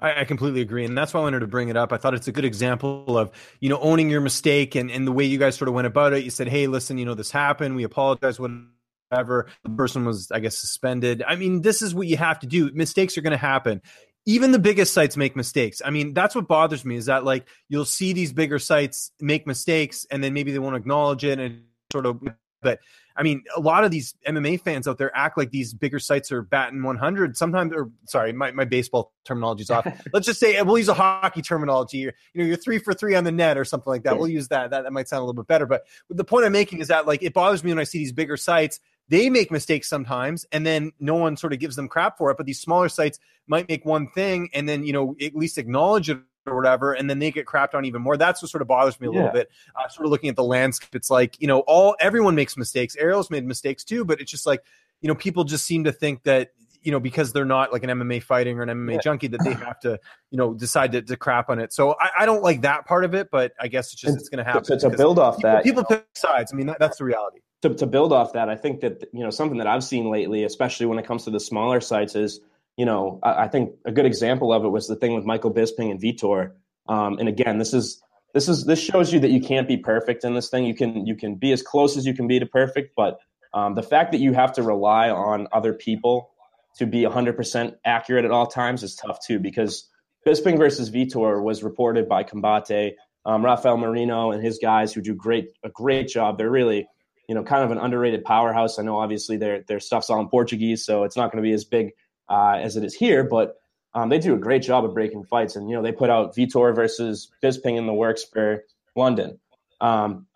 [0.00, 1.92] I, completely agree, and that's why I wanted to bring it up.
[1.92, 5.12] I thought it's a good example of you know owning your mistake and and the
[5.12, 6.22] way you guys sort of went about it.
[6.22, 7.74] You said, "Hey, listen, you know this happened.
[7.74, 9.46] We apologize." Whatever.
[9.64, 11.24] The person was, I guess, suspended.
[11.26, 12.70] I mean, this is what you have to do.
[12.74, 13.82] Mistakes are going to happen
[14.28, 15.80] even the biggest sites make mistakes.
[15.82, 19.46] I mean, that's what bothers me is that like you'll see these bigger sites make
[19.46, 22.20] mistakes and then maybe they won't acknowledge it and sort of
[22.60, 22.80] but
[23.16, 26.30] I mean, a lot of these MMA fans out there act like these bigger sites
[26.30, 27.38] are batting 100.
[27.38, 29.86] Sometimes, or sorry, my, my baseball terminology is off.
[30.12, 31.98] Let's just say we'll use a hockey terminology.
[31.98, 34.18] You're, you know, you're three for three on the net or something like that.
[34.18, 34.70] We'll use that.
[34.70, 34.82] that.
[34.82, 35.66] That might sound a little bit better.
[35.66, 38.12] But the point I'm making is that like it bothers me when I see these
[38.12, 38.78] bigger sites
[39.08, 42.36] they make mistakes sometimes and then no one sort of gives them crap for it
[42.36, 46.10] but these smaller sites might make one thing and then you know at least acknowledge
[46.10, 48.16] it or whatever and then they get crapped on even more.
[48.16, 49.16] That's what sort of bothers me a yeah.
[49.16, 50.94] little bit uh, sort of looking at the landscape.
[50.94, 52.96] It's like you know all everyone makes mistakes.
[52.96, 54.64] Ariel's made mistakes too but it's just like
[55.00, 56.50] you know people just seem to think that
[56.88, 59.00] you know because they're not like an MMA fighting or an MMA yeah.
[59.04, 61.70] junkie that they have to you know decide to, to crap on it.
[61.70, 64.30] So I, I, don't like that part of it, but I guess it's just it's
[64.30, 64.64] going to happen.
[64.64, 66.50] To, to build off people, that, people you know, pick sides.
[66.50, 67.40] I mean that, that's the reality.
[67.60, 70.44] To, to build off that, I think that you know something that I've seen lately,
[70.44, 72.40] especially when it comes to the smaller sites, is
[72.78, 75.52] you know I, I think a good example of it was the thing with Michael
[75.52, 76.52] Bisping and Vitor.
[76.88, 80.24] Um, and again, this is this is this shows you that you can't be perfect
[80.24, 80.64] in this thing.
[80.64, 83.18] You can you can be as close as you can be to perfect, but
[83.52, 86.30] um, the fact that you have to rely on other people
[86.76, 89.38] to be 100% accurate at all times is tough too.
[89.38, 89.88] Because
[90.26, 92.94] Bisping versus Vitor was reported by Combate,
[93.24, 96.38] um, Raphael Marinho, and his guys who do great a great job.
[96.38, 96.88] They're really
[97.28, 98.78] you know kind of an underrated powerhouse.
[98.78, 101.54] I know obviously their their stuff's all in Portuguese, so it's not going to be
[101.54, 101.92] as big
[102.28, 103.56] uh, as it is here, but
[103.94, 105.56] um, they do a great job of breaking fights.
[105.56, 108.64] And, you know, they put out Vitor versus Bisping in the works for
[108.94, 109.38] London.
[109.80, 110.26] Um,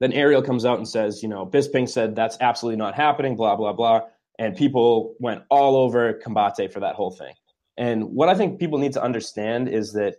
[0.00, 3.56] then Ariel comes out and says, you know, Bisping said that's absolutely not happening, blah,
[3.56, 4.02] blah, blah.
[4.42, 7.32] And people went all over Combate for that whole thing.
[7.76, 10.16] And what I think people need to understand is that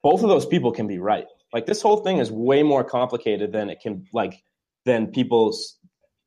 [0.00, 1.26] both of those people can be right.
[1.52, 4.44] Like this whole thing is way more complicated than it can like
[4.84, 5.52] than people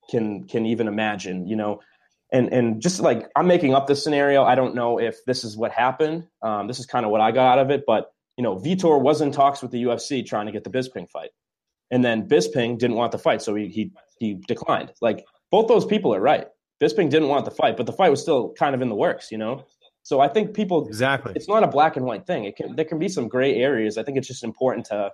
[0.09, 1.47] can can even imagine.
[1.47, 1.79] You know,
[2.33, 4.43] and and just like I'm making up this scenario.
[4.43, 6.27] I don't know if this is what happened.
[6.41, 7.83] Um, this is kind of what I got out of it.
[7.87, 11.09] But you know, Vitor was in talks with the UFC trying to get the Bisping
[11.09, 11.29] fight,
[11.91, 14.91] and then Bisping didn't want the fight, so he he he declined.
[14.99, 16.47] Like both those people are right.
[16.81, 19.31] Bisping didn't want the fight, but the fight was still kind of in the works,
[19.31, 19.65] you know.
[20.03, 21.33] So I think people exactly.
[21.35, 22.45] It's not a black and white thing.
[22.45, 23.97] It can there can be some gray areas.
[23.97, 25.11] I think it's just important to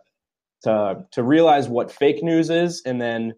[0.64, 3.34] to to realize what fake news is, and then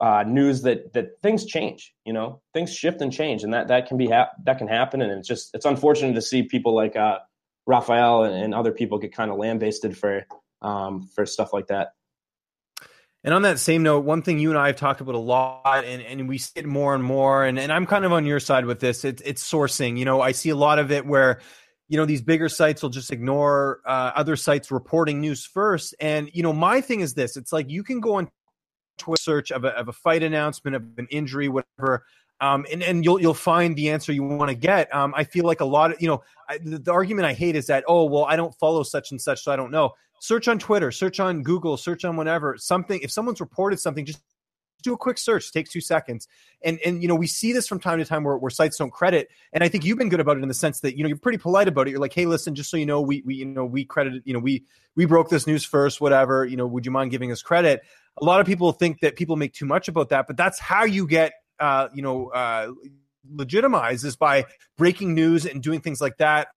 [0.00, 1.94] uh, news that that things change.
[2.06, 5.02] You know, things shift and change, and that that can be hap- that can happen.
[5.02, 7.18] And it's just it's unfortunate to see people like uh,
[7.66, 10.26] Raphael and, and, other people get kind of lambasted for
[10.62, 11.92] um, for stuff like that.
[13.24, 15.84] And on that same note, one thing you and I have talked about a lot,
[15.84, 18.40] and, and we see it more and more, and, and I'm kind of on your
[18.40, 19.04] side with this.
[19.04, 19.96] It's it's sourcing.
[19.96, 21.40] You know, I see a lot of it where,
[21.88, 25.94] you know, these bigger sites will just ignore uh, other sites reporting news first.
[26.00, 28.28] And you know, my thing is this: it's like you can go on
[28.98, 32.04] Twitter search of a, of a fight announcement, of an injury, whatever.
[32.42, 34.92] Um, and, and you'll you'll find the answer you want to get.
[34.92, 37.54] Um, I feel like a lot of you know I, the, the, argument I hate
[37.54, 39.92] is that oh well I don't follow such and such so I don't know.
[40.20, 43.00] Search on Twitter, search on Google, search on whatever something.
[43.00, 44.20] If someone's reported something, just
[44.82, 45.52] do a quick search.
[45.52, 46.26] Takes two seconds.
[46.64, 48.92] And and you know we see this from time to time where, where sites don't
[48.92, 49.28] credit.
[49.52, 51.18] And I think you've been good about it in the sense that you know you're
[51.18, 51.92] pretty polite about it.
[51.92, 54.32] You're like, hey, listen, just so you know, we we you know we credited you
[54.32, 54.64] know we
[54.96, 56.44] we broke this news first, whatever.
[56.44, 57.82] You know, would you mind giving us credit?
[58.20, 60.84] a lot of people think that people make too much about that, but that's how
[60.84, 61.32] you get,
[61.62, 62.72] uh, you know, uh,
[63.30, 64.44] legitimized is by
[64.76, 66.48] breaking news and doing things like that.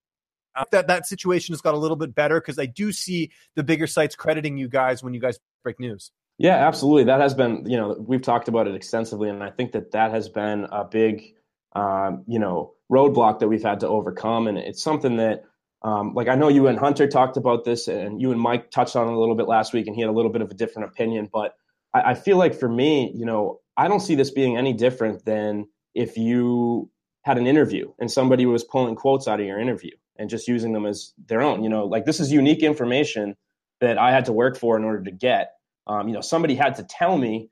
[0.55, 3.63] Uh, that that situation has got a little bit better because I do see the
[3.63, 6.11] bigger sites crediting you guys when you guys break news.
[6.37, 7.03] Yeah, absolutely.
[7.05, 10.11] That has been, you know, we've talked about it extensively, and I think that that
[10.11, 11.35] has been a big,
[11.75, 15.43] um, you know, roadblock that we've had to overcome, and it's something that
[15.83, 18.95] um, like I know you and Hunter talked about this, and you and Mike touched
[18.95, 20.55] on it a little bit last week, and he had a little bit of a
[20.55, 21.29] different opinion.
[21.31, 21.53] But
[21.93, 25.25] I, I feel like for me, you know, I don't see this being any different
[25.25, 26.89] than if you
[27.23, 30.73] had an interview and somebody was pulling quotes out of your interview and just using
[30.73, 31.63] them as their own.
[31.63, 33.35] You know, like this is unique information
[33.81, 35.51] that I had to work for in order to get.
[35.87, 37.49] Um, you know, somebody had to tell me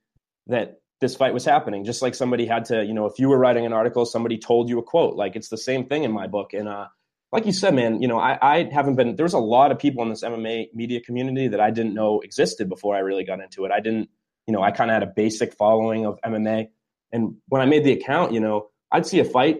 [0.48, 3.38] that this fight was happening, just like somebody had to, you know, if you were
[3.38, 5.16] writing an article, somebody told you a quote.
[5.16, 6.54] Like it's the same thing in my book.
[6.54, 6.88] And uh,
[7.32, 10.04] like you said, man, you know, I, I haven't been, there's a lot of people
[10.04, 13.66] in this MMA media community that I didn't know existed before I really got into
[13.66, 13.72] it.
[13.72, 14.10] I didn't,
[14.48, 16.70] you know, I kind of had a basic following of MMA.
[17.12, 19.60] And when I made the account, you know, I'd see a fight,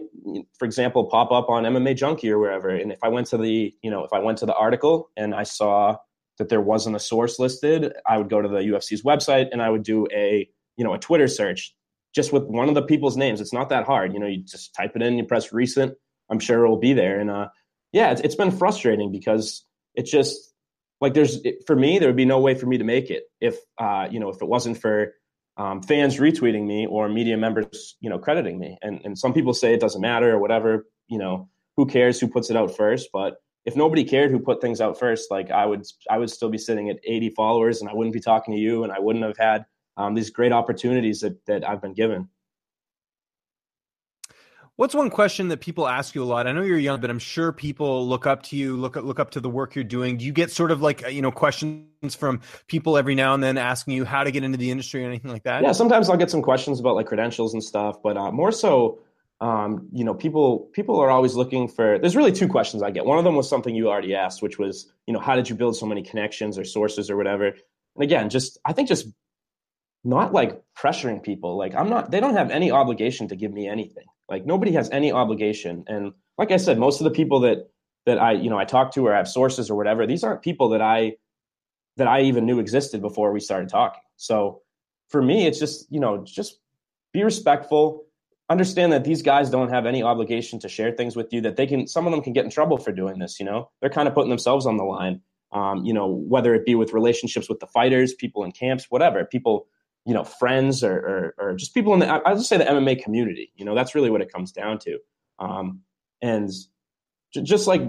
[0.58, 2.68] for example, pop up on MMA Junkie or wherever.
[2.68, 5.34] And if I went to the, you know, if I went to the article and
[5.34, 5.96] I saw
[6.38, 9.70] that there wasn't a source listed, I would go to the UFC's website and I
[9.70, 11.74] would do a, you know, a Twitter search
[12.14, 13.40] just with one of the people's names.
[13.40, 14.12] It's not that hard.
[14.12, 15.94] You know, you just type it in, you press recent.
[16.30, 17.18] I'm sure it will be there.
[17.18, 17.48] And uh,
[17.92, 19.64] yeah, it's, it's been frustrating because
[19.96, 20.53] it's just
[21.00, 23.56] like there's for me there would be no way for me to make it if
[23.78, 25.14] uh, you know if it wasn't for
[25.56, 28.78] um, fans retweeting me or media members you know crediting me.
[28.82, 32.28] And and some people say it doesn't matter or whatever you know who cares who
[32.28, 33.10] puts it out first.
[33.12, 36.50] But if nobody cared who put things out first like i would i would still
[36.50, 39.24] be sitting at 80 followers and i wouldn't be talking to you and i wouldn't
[39.24, 39.64] have had
[39.96, 42.28] um, these great opportunities that that i've been given
[44.76, 46.48] What's one question that people ask you a lot?
[46.48, 49.30] I know you're young, but I'm sure people look up to you, look look up
[49.32, 50.16] to the work you're doing.
[50.16, 53.56] Do you get sort of like you know questions from people every now and then
[53.56, 55.62] asking you how to get into the industry or anything like that?
[55.62, 58.98] Yeah, sometimes I'll get some questions about like credentials and stuff, but uh, more so,
[59.40, 61.96] um, you know, people people are always looking for.
[62.00, 63.04] There's really two questions I get.
[63.04, 65.54] One of them was something you already asked, which was you know how did you
[65.54, 67.46] build so many connections or sources or whatever.
[67.46, 69.06] And again, just I think just
[70.02, 71.56] not like pressuring people.
[71.56, 72.10] Like I'm not.
[72.10, 75.84] They don't have any obligation to give me anything Like nobody has any obligation.
[75.86, 77.70] And like I said, most of the people that
[78.06, 80.70] that I you know I talk to or have sources or whatever, these aren't people
[80.70, 81.16] that I
[81.96, 84.02] that I even knew existed before we started talking.
[84.16, 84.62] So
[85.08, 86.58] for me, it's just you know just
[87.12, 88.06] be respectful.
[88.50, 91.40] Understand that these guys don't have any obligation to share things with you.
[91.40, 93.40] That they can, some of them can get in trouble for doing this.
[93.40, 95.22] You know, they're kind of putting themselves on the line.
[95.52, 99.24] Um, you know, whether it be with relationships with the fighters, people in camps, whatever,
[99.24, 99.68] people
[100.04, 103.02] you know, friends or, or, or just people in the, I'll just say the MMA
[103.02, 104.98] community, you know, that's really what it comes down to.
[105.38, 105.80] Um,
[106.20, 106.50] and
[107.32, 107.82] j- just like,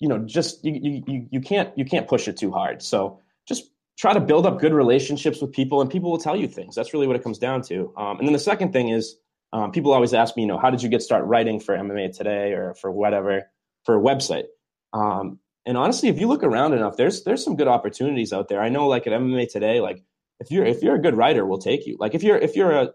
[0.00, 2.82] you know, just, you, you, you can't, you can't push it too hard.
[2.82, 6.48] So just try to build up good relationships with people and people will tell you
[6.48, 6.74] things.
[6.74, 7.92] That's really what it comes down to.
[7.96, 9.16] Um, and then the second thing is,
[9.52, 12.14] um, people always ask me, you know, how did you get start writing for MMA
[12.14, 13.44] today or for whatever,
[13.84, 14.46] for a website?
[14.92, 18.60] Um, and honestly, if you look around enough, there's, there's some good opportunities out there.
[18.60, 20.02] I know like at MMA today, like
[20.40, 21.96] if you're if you're a good writer, we'll take you.
[21.98, 22.88] Like if you're if you're a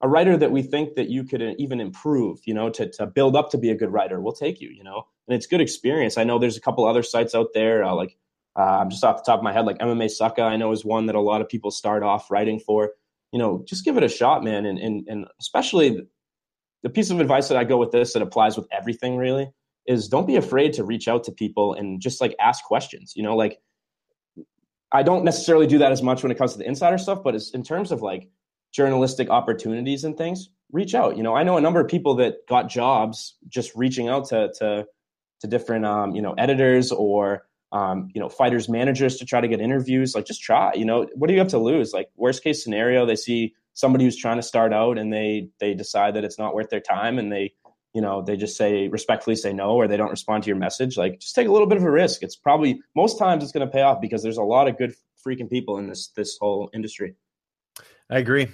[0.00, 3.36] a writer that we think that you could even improve, you know, to to build
[3.36, 4.70] up to be a good writer, we'll take you.
[4.70, 6.18] You know, and it's good experience.
[6.18, 8.16] I know there's a couple other sites out there, uh, like
[8.56, 10.42] uh, I'm just off the top of my head, like MMA Sucka.
[10.42, 12.92] I know is one that a lot of people start off writing for.
[13.32, 16.06] You know, just give it a shot, man, and and and especially
[16.82, 19.50] the piece of advice that I go with this that applies with everything really
[19.86, 23.14] is don't be afraid to reach out to people and just like ask questions.
[23.16, 23.58] You know, like
[24.94, 27.34] I don't necessarily do that as much when it comes to the insider stuff, but
[27.52, 28.28] in terms of like
[28.72, 31.16] journalistic opportunities and things, reach out.
[31.16, 34.52] You know, I know a number of people that got jobs just reaching out to
[34.60, 34.86] to
[35.40, 39.48] to different um, you know editors or um, you know fighters managers to try to
[39.48, 40.14] get interviews.
[40.14, 40.72] Like, just try.
[40.74, 41.92] You know, what do you have to lose?
[41.92, 45.74] Like, worst case scenario, they see somebody who's trying to start out and they they
[45.74, 47.52] decide that it's not worth their time and they
[47.94, 50.96] you know they just say respectfully say no or they don't respond to your message
[50.96, 53.66] like just take a little bit of a risk it's probably most times it's going
[53.66, 54.94] to pay off because there's a lot of good
[55.26, 57.14] freaking people in this this whole industry
[58.10, 58.48] i agree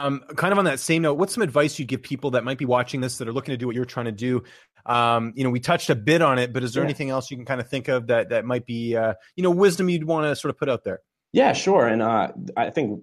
[0.00, 2.58] um, kind of on that same note, what's some advice you'd give people that might
[2.58, 4.44] be watching this that are looking to do what you're trying to do?
[4.86, 6.86] Um, you know, we touched a bit on it, but is there yeah.
[6.86, 9.50] anything else you can kind of think of that that might be, uh, you know,
[9.50, 11.00] wisdom you'd want to sort of put out there?
[11.32, 11.88] Yeah, sure.
[11.88, 13.02] And uh, I think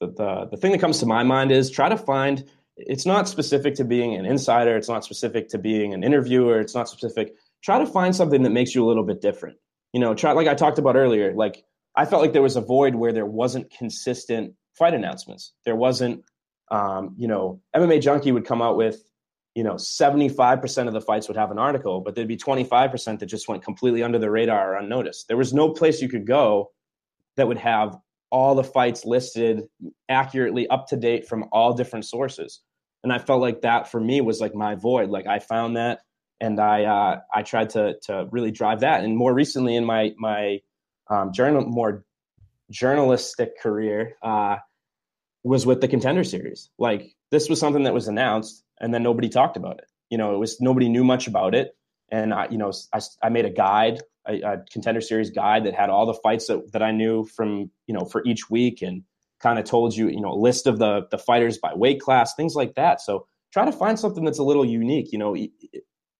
[0.00, 2.44] the, the the thing that comes to my mind is try to find
[2.76, 6.74] it's not specific to being an insider it's not specific to being an interviewer it's
[6.74, 7.34] not specific.
[7.62, 9.56] Try to find something that makes you a little bit different.
[9.92, 11.64] You know try like i talked about earlier like
[11.94, 15.52] i felt like there was a void where there wasn't consistent fight announcements.
[15.64, 16.24] There wasn't
[16.70, 19.02] um, you know mma junkie would come out with
[19.54, 23.26] you know 75% of the fights would have an article but there'd be 25% that
[23.26, 25.28] just went completely under the radar or unnoticed.
[25.28, 26.72] There was no place you could go
[27.36, 27.96] that would have
[28.34, 29.62] all the fights listed
[30.08, 32.60] accurately up to date from all different sources.
[33.04, 35.08] And i felt like that for me was like my void.
[35.08, 36.00] Like i found that
[36.40, 39.04] and i uh, i tried to to really drive that.
[39.04, 40.58] And more recently in my my
[41.08, 42.04] um, journal more
[42.72, 44.56] journalistic career uh,
[45.44, 46.70] was with the contender series.
[46.76, 49.86] Like this was something that was announced and then nobody talked about it.
[50.10, 51.76] You know it was nobody knew much about it.
[52.10, 55.74] And i you know i, I made a guide a, a, contender series guide that
[55.74, 59.02] had all the fights that, that I knew from you know for each week and
[59.40, 62.34] kind of told you you know a list of the the fighters by weight class
[62.34, 63.00] things like that.
[63.00, 65.48] So try to find something that's a little unique you know you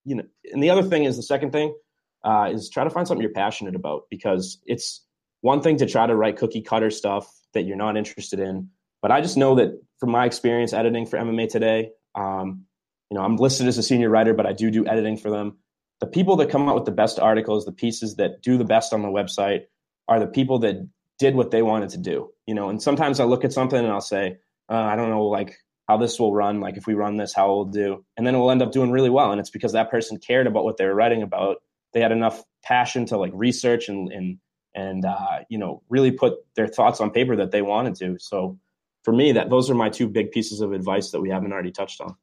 [0.05, 1.75] know and the other thing is the second thing
[2.23, 5.05] uh, is try to find something you're passionate about because it's
[5.43, 8.71] one thing to try to write cookie cutter stuff that you're not interested in
[9.03, 12.65] but I just know that from my experience editing for MMA today um,
[13.11, 15.59] you know I'm listed as a senior writer but I do do editing for them
[16.05, 18.93] the people that come out with the best articles, the pieces that do the best
[18.93, 19.63] on the website
[20.07, 20.87] are the people that
[21.19, 22.31] did what they wanted to do.
[22.47, 24.37] You know, and sometimes I look at something and I'll say,
[24.69, 25.57] uh, I don't know, like
[25.89, 26.61] how this will run.
[26.61, 28.91] Like if we run this, how it'll do, and then it will end up doing
[28.91, 29.31] really well.
[29.31, 31.63] And it's because that person cared about what they were writing about.
[31.95, 34.39] They had enough passion to like research and and
[34.75, 38.19] and uh, you know really put their thoughts on paper that they wanted to.
[38.19, 38.59] So
[39.05, 41.73] for me, that those are my two big pieces of advice that we haven't already
[41.73, 42.15] touched on.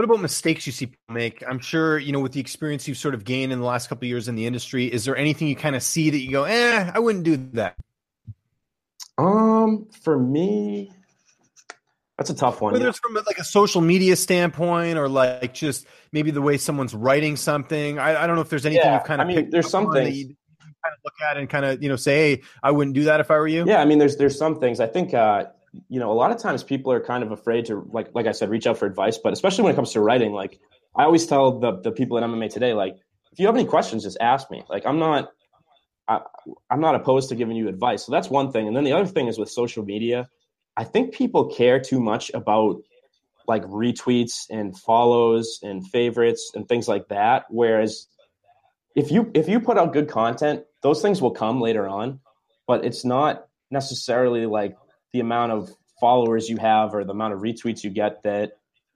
[0.00, 1.44] What about mistakes you see people make?
[1.46, 4.08] I'm sure, you know, with the experience you've sort of gained in the last couple
[4.08, 6.90] years in the industry, is there anything you kind of see that you go, eh,
[6.94, 7.76] I wouldn't do that?
[9.18, 10.90] Um, for me,
[12.16, 12.72] that's a tough one.
[12.72, 12.88] Whether yeah.
[12.88, 17.36] it's from like a social media standpoint or like just maybe the way someone's writing
[17.36, 17.98] something.
[17.98, 19.28] I, I don't know if there's anything yeah, you've kind of.
[19.28, 20.24] I mean, there's some things you
[20.82, 23.20] kind of look at and kind of you know say, hey, I wouldn't do that
[23.20, 23.66] if I were you.
[23.66, 24.80] Yeah, I mean, there's there's some things.
[24.80, 25.48] I think uh,
[25.88, 28.32] you know, a lot of times people are kind of afraid to like like I
[28.32, 30.58] said, reach out for advice, but especially when it comes to writing, like
[30.96, 32.96] I always tell the the people at MMA today, like
[33.32, 34.62] if you have any questions, just ask me.
[34.68, 35.30] Like I'm not
[36.08, 36.20] I,
[36.70, 38.04] I'm not opposed to giving you advice.
[38.04, 38.66] So that's one thing.
[38.66, 40.28] And then the other thing is with social media,
[40.76, 42.82] I think people care too much about
[43.46, 47.44] like retweets and follows and favorites and things like that.
[47.48, 48.06] Whereas
[48.96, 52.20] if you if you put out good content, those things will come later on,
[52.66, 54.76] but it's not necessarily like
[55.12, 58.52] the amount of followers you have or the amount of retweets you get that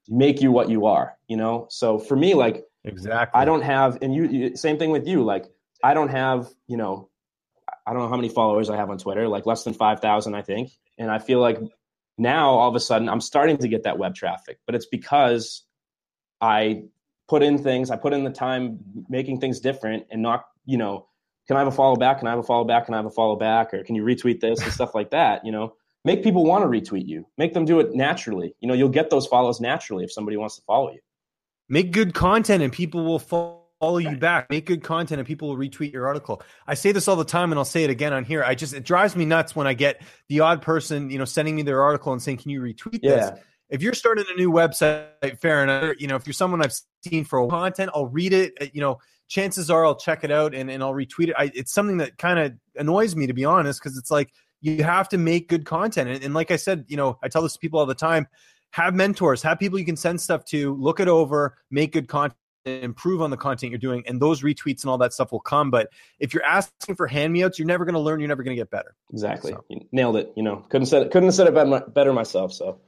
[0.08, 1.66] make you what you are, you know?
[1.70, 5.22] So for me, like, exactly, I don't have, and you, you same thing with you.
[5.24, 5.46] Like,
[5.82, 7.08] I don't have, you know,
[7.86, 10.42] I don't know how many followers I have on Twitter, like less than 5,000, I
[10.42, 10.70] think.
[10.98, 11.58] And I feel like
[12.16, 15.64] now all of a sudden I'm starting to get that web traffic, but it's because
[16.40, 16.84] I
[17.28, 21.08] put in things, I put in the time making things different and not, you know,
[21.46, 22.18] can I have a follow back?
[22.18, 22.86] Can I have a follow back?
[22.86, 23.74] Can I have a follow back?
[23.74, 25.44] Or can you retweet this and stuff like that?
[25.44, 25.74] You know,
[26.04, 28.54] make people want to retweet you, make them do it naturally.
[28.60, 31.00] You know, you'll get those follows naturally if somebody wants to follow you.
[31.68, 34.50] Make good content and people will follow you back.
[34.50, 36.42] Make good content and people will retweet your article.
[36.66, 38.44] I say this all the time and i'll say it again on here.
[38.44, 41.56] I just it drives me nuts when i get the odd person you know sending
[41.56, 43.16] me their article and saying can you retweet yeah.
[43.16, 43.40] this
[43.70, 45.96] if you're starting a new website fair enough.
[45.98, 48.52] You know if you're someone i've seen for content i'll read it.
[48.60, 51.34] Uh, you know chances are i'll check it out and, and i'll retweet it.
[51.38, 54.30] I, it's something that kind of annoys me to be honest because it's like
[54.64, 56.08] you have to make good content.
[56.08, 58.26] And, and like i said you know i tell this to people all the time
[58.70, 62.38] have mentors have people you can send stuff to look it over make good content
[62.66, 65.70] improve on the content you're doing and those retweets and all that stuff will come.
[65.70, 68.42] But if you're asking for hand me outs you're never going to learn you're never
[68.42, 68.94] going to get better.
[69.12, 69.52] Exactly.
[69.52, 69.64] So.
[69.92, 70.64] nailed it you know.
[70.70, 72.80] Couldn't said it couldn't have said it better myself so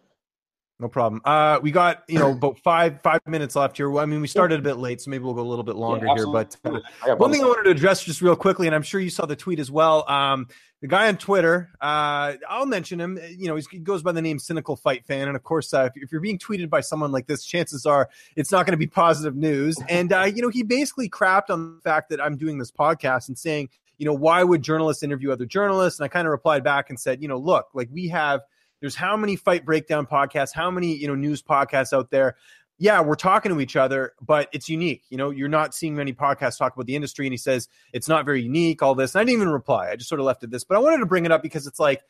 [0.79, 4.21] no problem uh we got you know about five five minutes left here i mean
[4.21, 6.27] we started a bit late so maybe we'll go a little bit longer yeah, here
[6.27, 9.11] but uh, one thing i wanted to address just real quickly and i'm sure you
[9.11, 10.47] saw the tweet as well um
[10.83, 13.19] the guy on Twitter, uh, I'll mention him.
[13.37, 16.03] You know, he goes by the name Cynical Fight Fan, and of course, uh, if,
[16.03, 18.87] if, you're being tweeted by someone like this, chances are it's not going to be
[18.87, 19.77] positive news.
[19.89, 23.29] And uh, you know, he basically crapped on the fact that I'm doing this podcast
[23.29, 25.99] and saying, you know, why would journalists interview other journalists?
[25.99, 28.43] And I kind of replied back and said, you know, look, like we have
[28.81, 32.37] there's how many fight breakdown podcasts, how many you know news podcasts out there
[32.79, 35.05] yeah, we're talking to each other, but it's unique.
[35.09, 37.27] You know, you're not seeing many podcasts talk about the industry.
[37.27, 39.15] And he says it's not very unique, all this.
[39.15, 39.91] And I didn't even reply.
[39.91, 40.65] I just sort of left it this.
[40.65, 42.03] But I wanted to bring it up because it's like,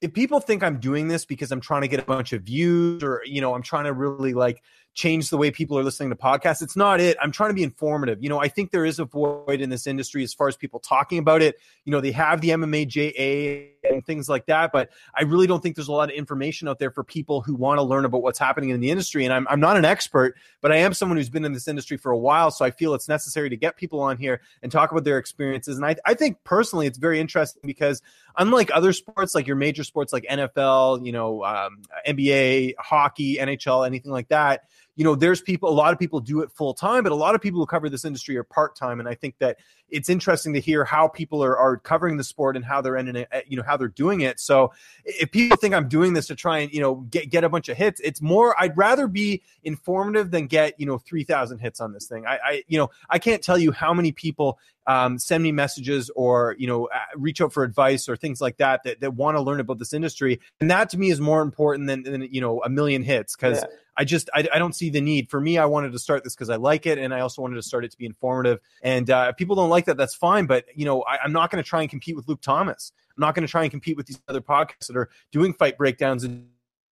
[0.00, 3.02] if people think I'm doing this because I'm trying to get a bunch of views
[3.02, 4.62] or, you know, I'm trying to really like
[4.94, 6.62] change the way people are listening to podcasts.
[6.62, 7.16] It's not it.
[7.20, 8.22] I'm trying to be informative.
[8.22, 10.78] You know, I think there is a void in this industry as far as people
[10.78, 11.58] talking about it.
[11.84, 15.62] You know, they have the MMA JA and things like that, but I really don't
[15.62, 18.22] think there's a lot of information out there for people who want to learn about
[18.22, 19.24] what's happening in the industry.
[19.24, 21.96] And I'm, I'm not an expert, but I am someone who's been in this industry
[21.96, 22.52] for a while.
[22.52, 25.76] So I feel it's necessary to get people on here and talk about their experiences.
[25.76, 28.00] And I, I think personally, it's very interesting because
[28.38, 33.86] unlike other sports, like your major sports like NFL, you know, um, NBA, hockey, NHL,
[33.86, 34.64] anything like that,
[34.96, 37.34] you know, there's people, a lot of people do it full time, but a lot
[37.34, 39.00] of people who cover this industry are part time.
[39.00, 39.58] And I think that
[39.88, 43.14] it's interesting to hear how people are, are covering the sport and how they're in
[43.14, 44.40] it, you know, how they're doing it.
[44.40, 44.72] So
[45.04, 47.68] if people think I'm doing this to try and, you know, get, get a bunch
[47.68, 51.92] of hits, it's more, I'd rather be informative than get, you know, 3000 hits on
[51.92, 52.26] this thing.
[52.26, 56.10] I, I, you know, I can't tell you how many people um, send me messages
[56.14, 59.36] or you know uh, reach out for advice or things like that that, that want
[59.36, 62.42] to learn about this industry and that to me is more important than, than you
[62.42, 63.68] know a million hits because yeah.
[63.96, 65.30] I just I, I, don't see the need.
[65.30, 67.56] For me, I wanted to start this because I like it, and I also wanted
[67.56, 68.58] to start it to be informative.
[68.82, 70.46] And uh, if people don't like that, that's fine.
[70.46, 72.92] But you know, I, am not going to try and compete with Luke Thomas.
[73.16, 75.76] I'm not going to try and compete with these other podcasts that are doing fight
[75.76, 76.48] breakdowns and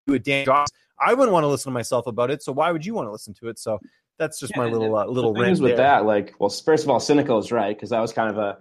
[0.08, 0.68] do a damn job.
[1.00, 2.44] I wouldn't want to listen to myself about it.
[2.44, 3.58] So why would you want to listen to it?
[3.58, 3.80] So
[4.20, 5.78] that's just yeah, my little uh, little rant with there.
[5.78, 6.06] that.
[6.06, 8.58] Like, well, first of all, cynical is right because that was kind of a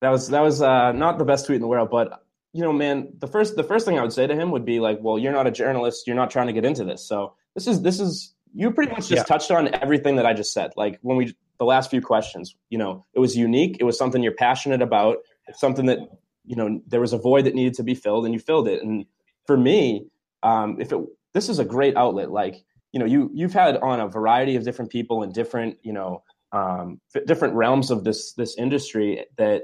[0.00, 2.72] that was that was uh, not the best tweet in the world, but you know,
[2.72, 5.18] man, the first the first thing I would say to him would be like, well,
[5.18, 8.00] you're not a journalist, you're not trying to get into this, so this is this
[8.00, 9.22] is you pretty much just yeah.
[9.22, 10.72] touched on everything that I just said.
[10.76, 13.76] Like when we the last few questions, you know, it was unique.
[13.78, 15.18] It was something you're passionate about.
[15.46, 15.98] It's something that
[16.44, 18.82] you know there was a void that needed to be filled, and you filled it.
[18.82, 19.06] And
[19.46, 20.06] for me,
[20.42, 20.98] um, if it
[21.34, 22.30] this is a great outlet.
[22.30, 25.92] Like you know, you you've had on a variety of different people in different you
[25.92, 29.62] know um, different realms of this this industry that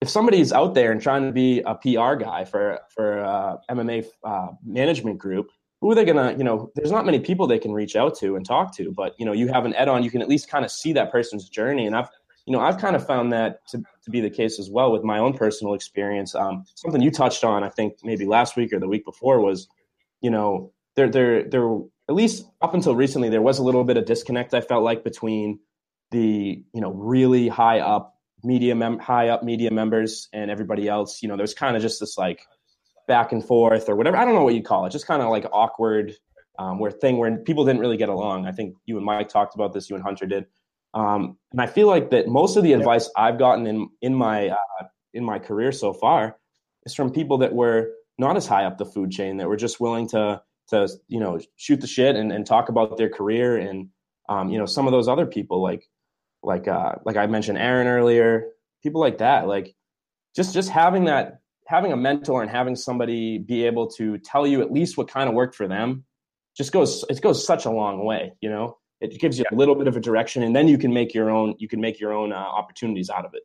[0.00, 4.06] if somebody's out there and trying to be a PR guy for for uh, MMA
[4.24, 6.34] uh, management group, who are they gonna?
[6.36, 9.14] You know, there's not many people they can reach out to and talk to, but
[9.18, 11.12] you know, you have an ed on, you can at least kind of see that
[11.12, 11.86] person's journey.
[11.86, 12.08] And I've
[12.46, 15.04] you know I've kind of found that to, to be the case as well with
[15.04, 16.34] my own personal experience.
[16.34, 19.68] Um, something you touched on, I think maybe last week or the week before was,
[20.20, 23.96] you know, there there there at least up until recently there was a little bit
[23.96, 25.60] of disconnect I felt like between
[26.10, 31.22] the you know really high up media mem- high up media members and everybody else.
[31.22, 32.46] You know, there's kind of just this like
[33.08, 34.16] back and forth or whatever.
[34.16, 34.90] I don't know what you call it.
[34.90, 36.14] Just kind of like awkward
[36.58, 38.46] um, where thing where people didn't really get along.
[38.46, 39.90] I think you and Mike talked about this.
[39.90, 40.46] You and Hunter did.
[40.94, 44.50] Um, and I feel like that most of the advice I've gotten in in my
[44.50, 44.84] uh,
[45.14, 46.36] in my career so far
[46.84, 49.80] is from people that were not as high up the food chain that were just
[49.80, 53.88] willing to to you know shoot the shit and, and talk about their career and
[54.28, 55.88] um, you know some of those other people like
[56.42, 58.48] like uh, like I mentioned Aaron earlier,
[58.82, 59.74] people like that, like
[60.34, 64.62] just just having that having a mentor and having somebody be able to tell you
[64.62, 66.04] at least what kind of worked for them
[66.56, 68.76] just goes it goes such a long way you know?
[69.00, 71.30] It gives you a little bit of a direction and then you can make your
[71.30, 73.42] own you can make your own uh, opportunities out of it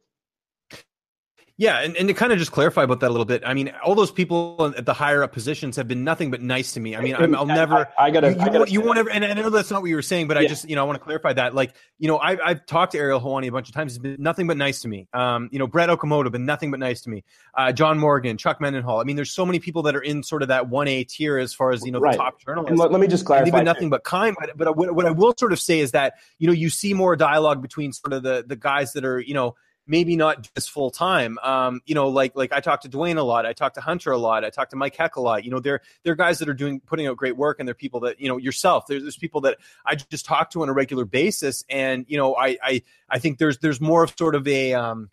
[1.55, 3.71] yeah, and, and to kind of just clarify about that a little bit, I mean,
[3.85, 6.95] all those people at the higher up positions have been nothing but nice to me.
[6.95, 7.87] I mean, i will never.
[7.95, 8.29] I, I gotta.
[8.31, 9.11] You, you, I gotta you won't ever.
[9.11, 10.43] And I know that's not what you were saying, but yeah.
[10.43, 11.53] I just, you know, I want to clarify that.
[11.53, 13.91] Like, you know, I've, I've talked to Ariel Helwani a bunch of times.
[13.91, 15.07] He's been nothing but nice to me.
[15.13, 17.23] Um, you know, Brett Okamoto been nothing but nice to me.
[17.53, 18.99] Uh, John Morgan, Chuck Mendenhall.
[18.99, 21.37] I mean, there's so many people that are in sort of that one A tier
[21.37, 22.13] as far as you know right.
[22.13, 22.79] the top journalists.
[22.79, 23.43] Let, let, me just clarify.
[23.45, 24.35] They've been nothing but kind.
[24.39, 26.95] But but what, what I will sort of say is that you know you see
[26.95, 29.53] more dialogue between sort of the the guys that are you know
[29.85, 31.37] maybe not just full time.
[31.43, 34.11] Um, you know, like like I talk to Dwayne a lot, I talk to Hunter
[34.11, 35.43] a lot, I talk to Mike Heck a lot.
[35.43, 37.99] You know, they're they're guys that are doing putting out great work, and they're people
[38.01, 38.87] that you know yourself.
[38.87, 42.35] There's, there's people that I just talk to on a regular basis, and you know,
[42.35, 45.09] I I I think there's there's more of sort of a um,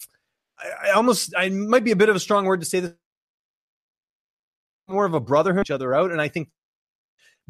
[0.59, 2.93] I, I almost I might be a bit of a strong word to say this
[4.89, 6.49] more of a brotherhood each other out and i think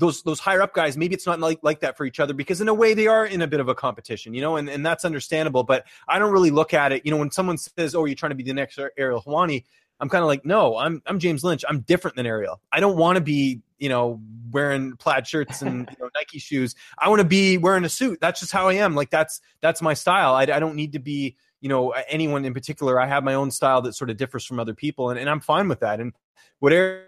[0.01, 2.61] those those higher up guys, maybe it's not like like that for each other because
[2.61, 4.85] in a way they are in a bit of a competition, you know, and, and
[4.85, 5.63] that's understandable.
[5.63, 8.31] But I don't really look at it, you know, when someone says, "Oh, you're trying
[8.31, 9.65] to be the next Ariel Helwani,"
[10.01, 11.65] I'm kind of like, no, I'm I'm James Lynch.
[11.69, 12.61] I'm different than Ariel.
[12.73, 14.21] I don't want to be, you know,
[14.51, 16.75] wearing plaid shirts and you know, Nike shoes.
[16.99, 18.19] I want to be wearing a suit.
[18.21, 18.95] That's just how I am.
[18.95, 20.35] Like that's that's my style.
[20.35, 22.99] I, I don't need to be, you know, anyone in particular.
[22.99, 25.41] I have my own style that sort of differs from other people, and, and I'm
[25.41, 26.01] fine with that.
[26.01, 26.15] And
[26.61, 27.05] what Ariel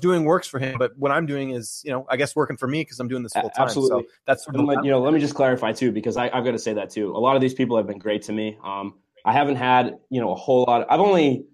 [0.00, 2.66] doing works for him, but what I'm doing is, you know, I guess working for
[2.66, 3.64] me because I'm doing this full time.
[3.64, 4.02] Absolutely.
[4.02, 5.00] So that's sort of let, you know.
[5.00, 7.10] Let me just clarify too, because I, have got to say that too.
[7.10, 8.58] A lot of these people have been great to me.
[8.64, 10.86] Um, I haven't had you know a whole lot.
[10.90, 11.46] I've only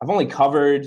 [0.00, 0.86] I've only covered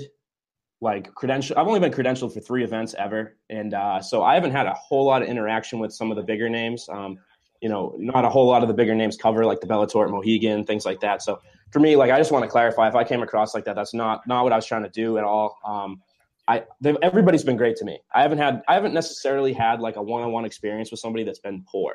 [0.80, 1.58] like credential.
[1.58, 4.74] I've only been credentialed for three events ever, and uh, so I haven't had a
[4.74, 6.88] whole lot of interaction with some of the bigger names.
[6.90, 7.18] Um,
[7.60, 10.66] you know, not a whole lot of the bigger names cover like the Bellator, Mohegan,
[10.66, 11.22] things like that.
[11.22, 13.74] So for me, like I just want to clarify, if I came across like that,
[13.74, 15.58] that's not not what I was trying to do at all.
[15.64, 16.02] Um,
[16.46, 16.64] I
[17.02, 18.00] everybody's been great to me.
[18.14, 21.64] I haven't had I haven't necessarily had like a one-on-one experience with somebody that's been
[21.70, 21.94] poor.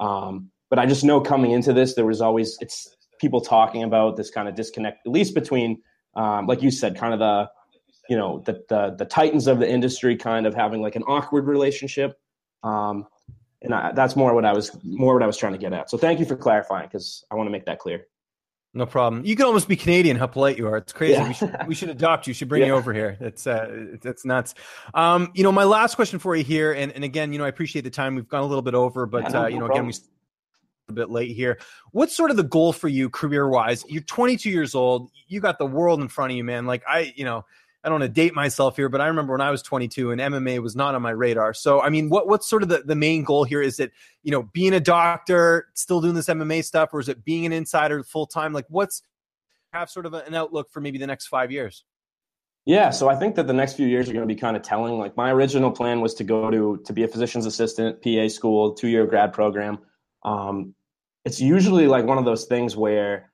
[0.00, 4.16] Um, but I just know coming into this, there was always it's people talking about
[4.16, 5.82] this kind of disconnect, at least between,
[6.14, 7.50] um, like you said, kind of the,
[8.08, 11.46] you know, the, the the titans of the industry, kind of having like an awkward
[11.46, 12.18] relationship.
[12.62, 13.06] Um,
[13.62, 15.90] and I, that's more what I was more what I was trying to get at.
[15.90, 18.06] So thank you for clarifying because I want to make that clear.
[18.74, 19.24] No problem.
[19.24, 20.16] You can almost be Canadian.
[20.16, 20.76] How polite you are.
[20.76, 21.14] It's crazy.
[21.14, 21.28] Yeah.
[21.28, 22.34] We, should, we should adopt you.
[22.34, 22.68] Should bring yeah.
[22.68, 23.16] you over here.
[23.18, 23.66] It's uh,
[24.04, 24.54] it's nuts.
[24.94, 27.48] Um, you know, my last question for you here, and, and again, you know, I
[27.48, 28.14] appreciate the time.
[28.14, 29.92] We've gone a little bit over, but yeah, no, uh, you know, no again, we're
[30.90, 31.58] a bit late here.
[31.92, 33.84] What's sort of the goal for you career wise?
[33.88, 35.10] You're 22 years old.
[35.28, 36.66] You got the world in front of you, man.
[36.66, 37.44] Like I, you know,
[37.84, 40.20] I don't want to date myself here, but I remember when I was 22 and
[40.20, 41.54] MMA was not on my radar.
[41.54, 43.62] So, I mean, what what's sort of the, the main goal here?
[43.62, 47.24] Is it, you know, being a doctor, still doing this MMA stuff, or is it
[47.24, 48.52] being an insider full time?
[48.52, 49.02] Like, what's
[49.72, 51.84] have sort of an outlook for maybe the next five years?
[52.64, 54.62] Yeah, so I think that the next few years are going to be kind of
[54.62, 54.98] telling.
[54.98, 58.74] Like my original plan was to go to to be a physician's assistant, PA school,
[58.74, 59.78] two year grad program.
[60.22, 60.74] Um,
[61.24, 63.27] it's usually like one of those things where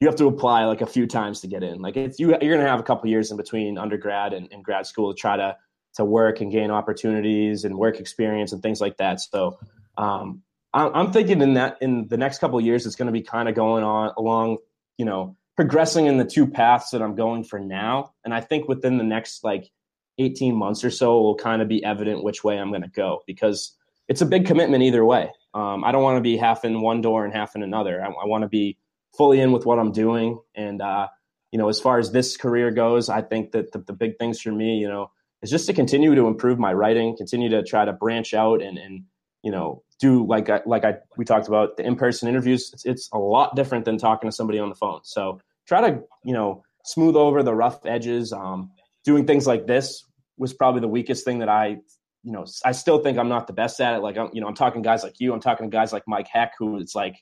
[0.00, 1.80] you have to apply like a few times to get in.
[1.82, 4.86] Like it's you, you're to have a couple years in between undergrad and, and grad
[4.86, 5.56] school to try to
[5.94, 9.20] to work and gain opportunities and work experience and things like that.
[9.20, 9.58] So
[9.96, 10.42] um,
[10.72, 13.82] I'm thinking in that in the next couple years, it's to be kind of going
[13.82, 14.58] on along,
[14.98, 18.12] you know, progressing in the two paths that I'm going for now.
[18.24, 19.70] And I think within the next like
[20.18, 23.76] 18 months or so, will kind of be evident which way I'm to go because
[24.08, 25.32] it's a big commitment either way.
[25.54, 28.00] Um, I don't want to be half in one door and half in another.
[28.00, 28.76] I, I want to be
[29.18, 30.40] fully in with what I'm doing.
[30.54, 31.08] And, uh,
[31.52, 34.40] you know, as far as this career goes, I think that the, the big things
[34.40, 35.10] for me, you know,
[35.42, 38.78] is just to continue to improve my writing, continue to try to branch out and,
[38.78, 39.04] and
[39.42, 42.70] you know, do like I, like I we talked about the in-person interviews.
[42.72, 45.00] It's, it's a lot different than talking to somebody on the phone.
[45.04, 48.32] So try to you know smooth over the rough edges.
[48.32, 48.70] Um,
[49.04, 50.04] doing things like this
[50.36, 51.78] was probably the weakest thing that I
[52.22, 53.98] you know I still think I'm not the best at it.
[53.98, 55.32] Like I'm you know I'm talking guys like you.
[55.32, 57.16] I'm talking to guys like Mike Heck, who it's like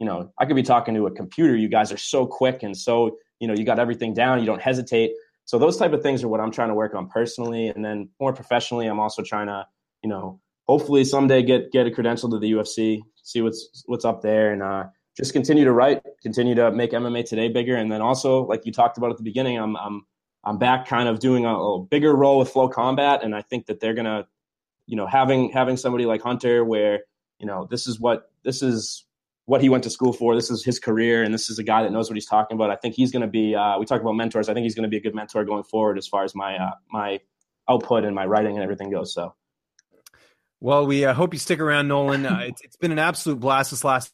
[0.00, 1.54] you know I could be talking to a computer.
[1.54, 4.40] You guys are so quick and so you know you got everything down.
[4.40, 5.12] You don't hesitate.
[5.44, 8.08] So those type of things are what I'm trying to work on personally, and then
[8.18, 9.66] more professionally, I'm also trying to
[10.02, 14.22] you know hopefully someday get get a credential to the UFC, see what's what's up
[14.22, 14.84] there, and uh,
[15.16, 18.72] just continue to write, continue to make MMA today bigger, and then also, like you
[18.72, 20.06] talked about at the beginning, I'm I'm
[20.44, 23.80] I'm back kind of doing a, a bigger role with FloCombat, and I think that
[23.80, 24.26] they're gonna,
[24.86, 27.00] you know, having having somebody like Hunter, where
[27.38, 29.04] you know this is what this is
[29.50, 30.36] what he went to school for.
[30.36, 32.70] This is his career, and this is a guy that knows what he's talking about.
[32.70, 33.56] I think he's going to be.
[33.56, 34.48] Uh, we talk about mentors.
[34.48, 36.56] I think he's going to be a good mentor going forward as far as my
[36.56, 37.18] uh, my
[37.68, 39.12] output and my writing and everything goes.
[39.12, 39.34] So,
[40.60, 42.26] well, we uh, hope you stick around, Nolan.
[42.26, 44.12] Uh, it's, it's been an absolute blast this last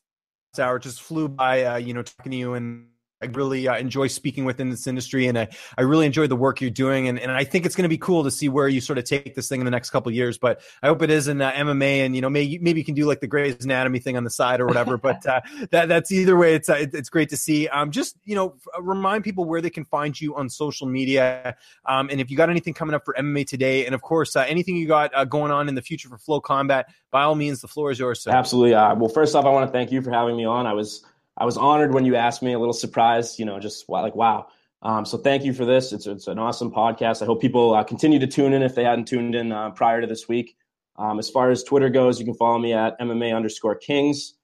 [0.59, 1.65] hour just flew by.
[1.65, 2.87] Uh, you know, talking to you and
[3.23, 5.49] I really uh, enjoy speaking within this industry, and I,
[5.79, 7.97] I really enjoy the work you're doing, and, and I think it's going to be
[7.97, 10.37] cool to see where you sort of take this thing in the next couple years.
[10.37, 12.95] But I hope it is in uh, MMA, and you know maybe maybe you can
[12.95, 14.99] do like the Grey's Anatomy thing on the side or whatever.
[14.99, 15.41] but uh,
[15.71, 17.69] that that's either way, it's uh, it's great to see.
[17.69, 21.57] Um, just you know remind people where they can find you on social media,
[21.87, 24.45] um, and if you got anything coming up for MMA today, and of course uh,
[24.47, 27.69] anything you got uh, going on in the future for FloCombat, by all means, the
[27.69, 28.21] floor is yours.
[28.21, 28.31] So.
[28.31, 28.73] Absolutely.
[28.73, 30.67] well, first off, I want to thank you for having me on.
[30.67, 31.03] I was
[31.37, 34.49] I was honored when you asked me, a little surprised, you know, just like, wow.
[34.83, 35.93] Um, so thank you for this.
[35.93, 37.23] It's, it's an awesome podcast.
[37.23, 40.01] I hope people uh, continue to tune in if they hadn't tuned in uh, prior
[40.01, 40.57] to this week.
[40.97, 44.35] Um, as far as Twitter goes, you can follow me at MMA underscore Kings.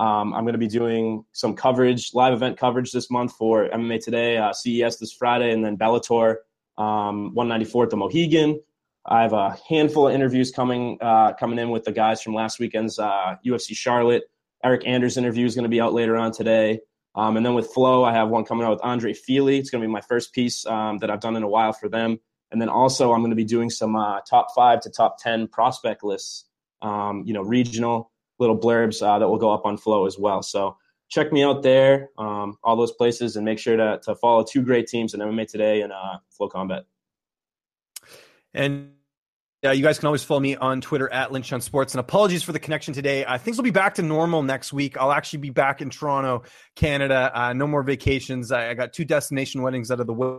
[0.00, 4.02] Um, I'm going to be doing some coverage, live event coverage this month for MMA
[4.02, 6.36] Today, uh, CES this Friday, and then Bellator
[6.78, 8.60] um, 194 at the Mohegan.
[9.06, 12.58] I have a handful of interviews coming uh, coming in with the guys from last
[12.58, 14.24] weekend's uh, UFC Charlotte.
[14.64, 16.80] Eryk Anders interview is going to be out later on today.
[17.14, 19.58] Um, and then with Flow, I have one coming out with Andre Fili.
[19.58, 21.88] It's going to be my first piece um, that I've done in a while for
[21.88, 22.20] them.
[22.52, 25.48] And then also, I'm going to be doing some uh, top five to top 10
[25.48, 26.46] prospect lists,
[26.82, 30.42] um, you know, regional little blurbs uh, that will go up on Flow as well.
[30.42, 30.76] So
[31.08, 34.62] check me out there, um, all those places, and make sure to, to follow two
[34.62, 36.84] great teams in MMA Today and uh, FloCombat.
[38.54, 38.92] And
[39.62, 41.92] yeah, you guys can always follow me on Twitter at Lynch on Sports.
[41.92, 43.24] And apologies for the connection today.
[43.24, 44.96] Uh, things will be back to normal next week.
[44.96, 46.44] I'll actually be back in Toronto,
[46.76, 47.30] Canada.
[47.34, 48.52] Uh, no more vacations.
[48.52, 50.38] I, I, got two destination weddings out of the way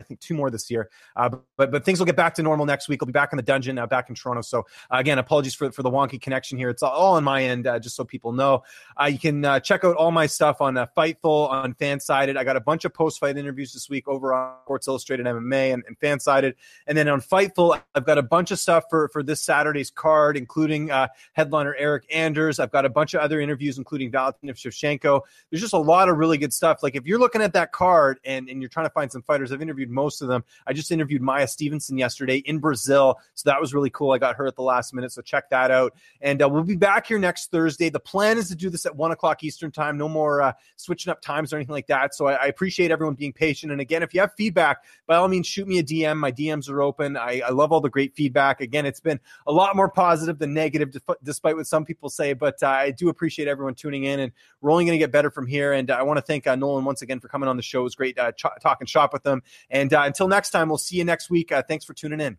[0.00, 0.90] I think two more this year.
[1.16, 3.00] Uh, but but things will get back to normal next week.
[3.02, 4.42] I'll be back in the dungeon, uh, back in Toronto.
[4.42, 6.70] So uh, again, apologies for for the wonky connection here.
[6.70, 8.62] It's all on my end, uh, just so people know.
[9.00, 12.36] Uh, you can uh, check out all my stuff on Fightful on Fansided.
[12.36, 15.74] I got a bunch of post fight interviews this week over on Sports Illustrated MMA
[15.74, 16.54] and, and Fansided,
[16.86, 20.36] and then on Fightful, I've got a bunch of stuff for for this Saturday's card,
[20.36, 20.90] including
[21.32, 22.58] headliner Eryk Anders.
[22.58, 25.20] I've got a bunch of other interviews, including Valentina Shevchenko.
[25.50, 26.82] There's just a lot of really good stuff.
[26.82, 29.52] Like if you're looking at that card and and you're trying to find some fighters,
[29.52, 30.44] I've interviewed most of them.
[30.66, 33.18] I just interviewed Maia Stevenson yesterday in Brazil.
[33.34, 34.12] So that was really cool.
[34.12, 35.12] I got her at the last minute.
[35.12, 35.94] So check that out.
[36.20, 37.88] And uh, we'll be back here next Thursday.
[37.88, 39.98] The plan is to do this at one o'clock Eastern time.
[39.98, 42.14] No more uh, switching up times or anything like that.
[42.14, 43.72] So I, I, appreciate everyone being patient.
[43.72, 46.18] And again, if you have feedback, by all means, shoot me a DM.
[46.18, 47.16] My DMs are open.
[47.16, 48.60] I, I love all the great feedback.
[48.60, 52.32] Again, it's been a lot more positive than negative, despite what some people say.
[52.32, 54.20] But uh, I do appreciate everyone tuning in.
[54.20, 55.72] And we're only going to get better from here.
[55.72, 57.80] And I want to thank uh, Nolan once again for coming on the show.
[57.80, 59.42] It was great uh, ch- talking shop with them.
[59.70, 61.52] And until next time, we'll see you next week.
[61.52, 62.38] Uh, thanks for tuning in.